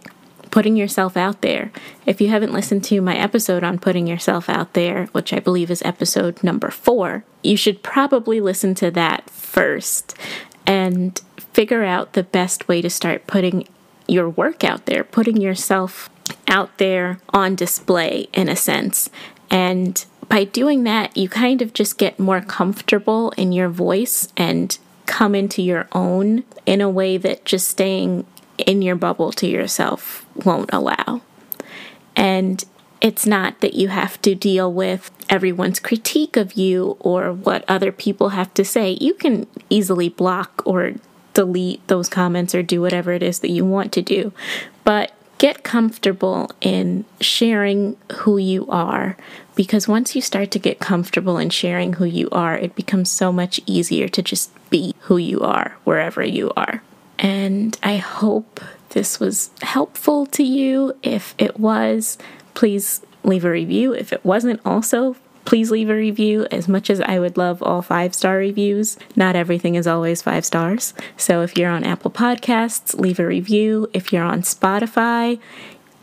putting 0.52 0.76
yourself 0.76 1.18
out 1.18 1.42
there. 1.42 1.72
If 2.06 2.22
you 2.22 2.28
haven't 2.28 2.54
listened 2.54 2.84
to 2.86 3.02
my 3.02 3.18
episode 3.18 3.64
on 3.64 3.80
putting 3.80 4.06
yourself 4.06 4.50
out 4.50 4.74
there, 4.74 5.08
which 5.14 5.34
I 5.34 5.40
believe 5.40 5.72
is 5.72 5.82
episode 5.82 6.44
number 6.44 6.70
four, 6.70 7.24
you 7.42 7.58
should 7.58 7.82
probably 7.82 8.40
listen 8.40 8.76
to 8.76 8.92
that 8.92 9.28
first 9.32 10.16
and 10.68 11.20
figure 11.38 11.84
out 11.84 12.14
the 12.14 12.24
best 12.24 12.68
way 12.68 12.84
to 12.84 12.90
start 12.90 13.26
putting 13.26 13.68
your 14.08 14.30
work 14.30 14.64
out 14.64 14.86
there, 14.86 15.04
putting 15.04 15.42
yourself 15.42 16.08
out 16.48 16.78
there 16.78 17.20
on 17.30 17.56
display 17.56 18.28
in 18.32 18.48
a 18.48 18.56
sense. 18.56 19.10
And 19.50 20.06
by 20.32 20.46
doing 20.46 20.86
that, 20.86 21.18
you 21.18 21.28
kind 21.28 21.62
of 21.62 21.74
just 21.74 21.98
get 21.98 22.18
more 22.18 22.40
comfortable 22.40 23.32
in 23.32 23.52
your 23.52 23.68
voice 23.68 24.30
and 24.38 24.78
come 25.06 25.36
into 25.36 25.62
your 25.62 25.90
own 25.92 26.46
in 26.66 26.80
a 26.80 26.90
way 26.90 27.18
that 27.18 27.44
just 27.44 27.68
staying 27.68 28.26
in 28.58 28.82
your 28.82 28.96
bubble 28.96 29.34
to 29.34 29.46
yourself 29.46 30.26
won't 30.46 30.70
allow. 30.72 31.20
And 32.16 32.64
it's 33.02 33.28
not 33.28 33.60
that 33.60 33.74
you 33.74 33.90
have 33.90 34.22
to 34.22 34.34
deal 34.34 34.72
with 34.72 35.12
everyone's 35.30 35.82
critique 35.82 36.38
of 36.38 36.54
you 36.54 36.96
or 37.02 37.34
what 37.34 37.66
other 37.68 37.92
people 37.92 38.30
have 38.30 38.54
to 38.54 38.64
say. 38.64 38.98
You 39.02 39.14
can 39.16 39.48
easily 39.70 40.08
block 40.08 40.62
or 40.64 40.94
delete 41.34 41.86
those 41.90 42.08
comments 42.08 42.56
or 42.56 42.64
do 42.64 42.80
whatever 42.80 43.12
it 43.12 43.22
is 43.22 43.40
that 43.40 43.52
you 43.52 43.66
want 43.66 43.92
to 43.92 44.02
do. 44.02 44.32
But 44.86 45.12
get 45.42 45.64
comfortable 45.64 46.52
in 46.62 47.04
sharing 47.20 47.98
who 48.12 48.38
you 48.38 48.68
are 48.70 49.18
because 49.56 49.88
once 49.88 50.16
you 50.16 50.22
start 50.22 50.52
to 50.52 50.60
get 50.60 50.78
comfortable 50.78 51.40
in 51.40 51.50
sharing 51.50 51.94
who 51.94 52.06
you 52.06 52.30
are, 52.32 52.56
it 52.56 52.76
becomes 52.76 53.10
so 53.10 53.32
much 53.32 53.60
easier 53.66 54.08
to 54.08 54.22
just 54.22 54.52
be 54.70 54.94
who 55.00 55.18
you 55.18 55.42
are 55.42 55.76
wherever 55.84 56.24
you 56.24 56.52
are. 56.56 56.84
And 57.18 57.76
I 57.82 57.98
hope 57.98 58.60
this 58.90 59.20
was 59.20 59.50
helpful 59.64 60.28
to 60.28 60.44
you. 60.44 60.96
If 61.02 61.34
it 61.40 61.60
was, 61.60 62.20
please 62.54 63.02
leave 63.24 63.44
a 63.44 63.50
review. 63.50 63.96
If 63.96 64.14
it 64.14 64.24
wasn't, 64.24 64.62
also 64.64 65.16
please 65.46 65.72
leave 65.72 65.90
a 65.90 65.96
review. 65.96 66.48
As 66.52 66.68
much 66.68 66.90
as 66.90 67.02
I 67.02 67.20
would 67.20 67.38
love 67.38 67.62
all 67.64 67.82
five 67.82 68.14
star 68.14 68.38
reviews, 68.38 68.98
not 69.16 69.36
everything 69.36 69.76
is 69.76 69.88
always 69.88 70.22
five 70.22 70.46
stars. 70.46 70.94
So 71.18 71.42
if 71.42 71.58
you're 71.58 71.72
on 71.72 71.84
Apple 71.84 72.12
Podcasts, 72.12 73.00
leave 73.00 73.20
a 73.20 73.26
review. 73.26 73.90
If 73.94 74.12
you're 74.12 74.24
on 74.24 74.42
Spotify, 74.42 75.40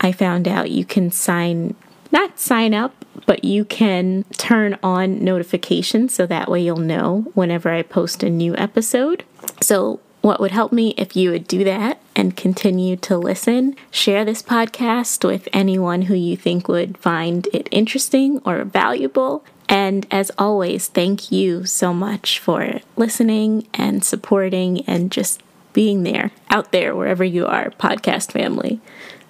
I 0.01 0.11
found 0.11 0.47
out 0.47 0.71
you 0.71 0.85
can 0.85 1.11
sign, 1.11 1.75
not 2.11 2.39
sign 2.39 2.73
up, 2.73 3.05
but 3.25 3.43
you 3.43 3.65
can 3.65 4.23
turn 4.37 4.77
on 4.81 5.23
notifications 5.23 6.13
so 6.13 6.25
that 6.25 6.49
way 6.49 6.61
you'll 6.61 6.77
know 6.77 7.31
whenever 7.33 7.69
I 7.69 7.81
post 7.81 8.23
a 8.23 8.29
new 8.29 8.55
episode. 8.55 9.23
So 9.61 9.99
what 10.21 10.39
would 10.39 10.51
help 10.51 10.71
me 10.71 10.93
if 10.97 11.15
you 11.15 11.31
would 11.31 11.47
do 11.47 11.63
that 11.63 11.99
and 12.19 12.35
continue 12.35 12.97
to 12.97 13.17
listen? 13.17 13.73
Share 13.91 14.25
this 14.25 14.43
podcast 14.43 15.25
with 15.25 15.47
anyone 15.53 16.01
who 16.03 16.15
you 16.15 16.35
think 16.35 16.67
would 16.67 16.97
find 16.97 17.47
it 17.53 17.69
interesting 17.71 18.41
or 18.43 18.65
valuable. 18.65 19.45
And 19.69 20.05
as 20.11 20.29
always, 20.37 20.89
thank 20.89 21.31
you 21.31 21.63
so 21.63 21.93
much 21.93 22.37
for 22.37 22.81
listening 22.97 23.67
and 23.73 24.03
supporting 24.03 24.81
and 24.81 25.09
just 25.13 25.41
being 25.71 26.03
there, 26.03 26.31
out 26.49 26.73
there, 26.73 26.93
wherever 26.93 27.23
you 27.23 27.45
are, 27.45 27.69
podcast 27.79 28.33
family. 28.33 28.81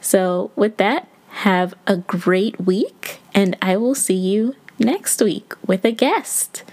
So, 0.01 0.49
with 0.55 0.77
that, 0.77 1.07
have 1.45 1.75
a 1.85 1.97
great 1.97 2.59
week, 2.59 3.19
and 3.35 3.55
I 3.61 3.77
will 3.77 3.93
see 3.93 4.15
you 4.15 4.55
next 4.79 5.21
week 5.21 5.53
with 5.67 5.85
a 5.85 5.91
guest. 5.91 6.63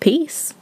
Peace. 0.00 0.54